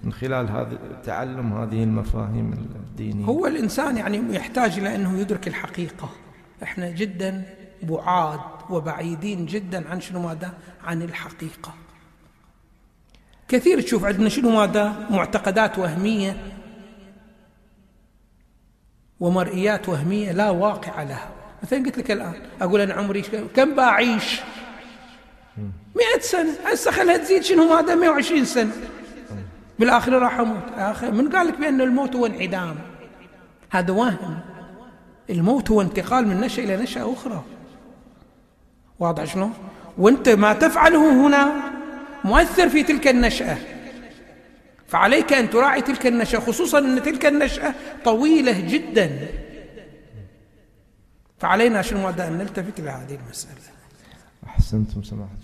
من 0.03 0.13
خلال 0.13 0.49
هذا 0.49 0.77
تعلم 1.03 1.53
هذه 1.53 1.83
المفاهيم 1.83 2.51
الدينية. 2.75 3.25
هو 3.25 3.47
الإنسان 3.47 3.97
يعني 3.97 4.35
يحتاج 4.35 4.79
إلى 4.79 4.95
أنه 4.95 5.19
يدرك 5.19 5.47
الحقيقة. 5.47 6.09
إحنا 6.63 6.89
جدا 6.89 7.43
بعاد 7.83 8.39
وبعيدين 8.69 9.45
جدا 9.45 9.89
عن 9.89 10.01
شنو 10.01 10.21
ماذا؟ 10.27 10.53
عن 10.83 11.01
الحقيقة. 11.01 11.73
كثير 13.47 13.81
تشوف 13.81 14.05
عندنا 14.05 14.29
شنو 14.29 14.49
ماذا؟ 14.49 15.07
معتقدات 15.09 15.79
وهمية 15.79 16.37
ومرئيات 19.19 19.89
وهمية 19.89 20.31
لا 20.31 20.49
واقع 20.49 21.03
لها. 21.03 21.29
مثلا 21.63 21.85
قلت 21.85 21.97
لك 21.97 22.11
الآن 22.11 22.33
أقول 22.61 22.81
أنا 22.81 22.93
عمري 22.93 23.21
كم 23.55 23.75
بعيش 23.75 24.41
مئة 25.95 26.19
سنة. 26.19 26.51
هسه 26.65 26.91
خلها 26.91 27.17
تزيد 27.17 27.43
شنو؟ 27.43 27.75
ماذا 27.75 27.95
120 27.95 28.45
سنة. 28.45 28.71
بالآخرة 29.79 30.19
راح 30.19 30.39
أموت. 30.39 30.63
آخر 30.77 31.11
من 31.11 31.29
قال 31.29 31.47
لك 31.47 31.57
بأن 31.59 31.81
الموت 31.81 32.15
هو 32.15 32.25
انعدام. 32.25 32.75
هذا 33.69 33.91
وهم. 33.91 34.39
الموت 35.29 35.71
هو 35.71 35.81
انتقال 35.81 36.27
من 36.27 36.41
نشأة 36.41 36.63
إلى 36.63 36.77
نشأة 36.77 37.13
أخرى. 37.13 37.43
واضح 38.99 39.23
شلون؟ 39.23 39.53
وأنت 39.97 40.29
ما 40.29 40.53
تفعله 40.53 41.27
هنا 41.27 41.51
مؤثر 42.23 42.69
في 42.69 42.83
تلك 42.83 43.07
النشأة. 43.07 43.57
فعليك 44.87 45.33
أن 45.33 45.49
تراعي 45.49 45.81
تلك 45.81 46.07
النشأة 46.07 46.39
خصوصا 46.39 46.79
أن 46.79 47.03
تلك 47.03 47.25
النشأة 47.25 47.73
طويلة 48.05 48.59
جدا. 48.59 49.27
فعلينا 51.39 51.81
شنو؟ 51.81 52.09
أن 52.09 52.37
نلتفت 52.37 52.79
إلى 52.79 52.89
هذه 52.89 53.15
المسألة. 53.15 53.61
أحسنتم 54.47 55.03
سماحة 55.03 55.37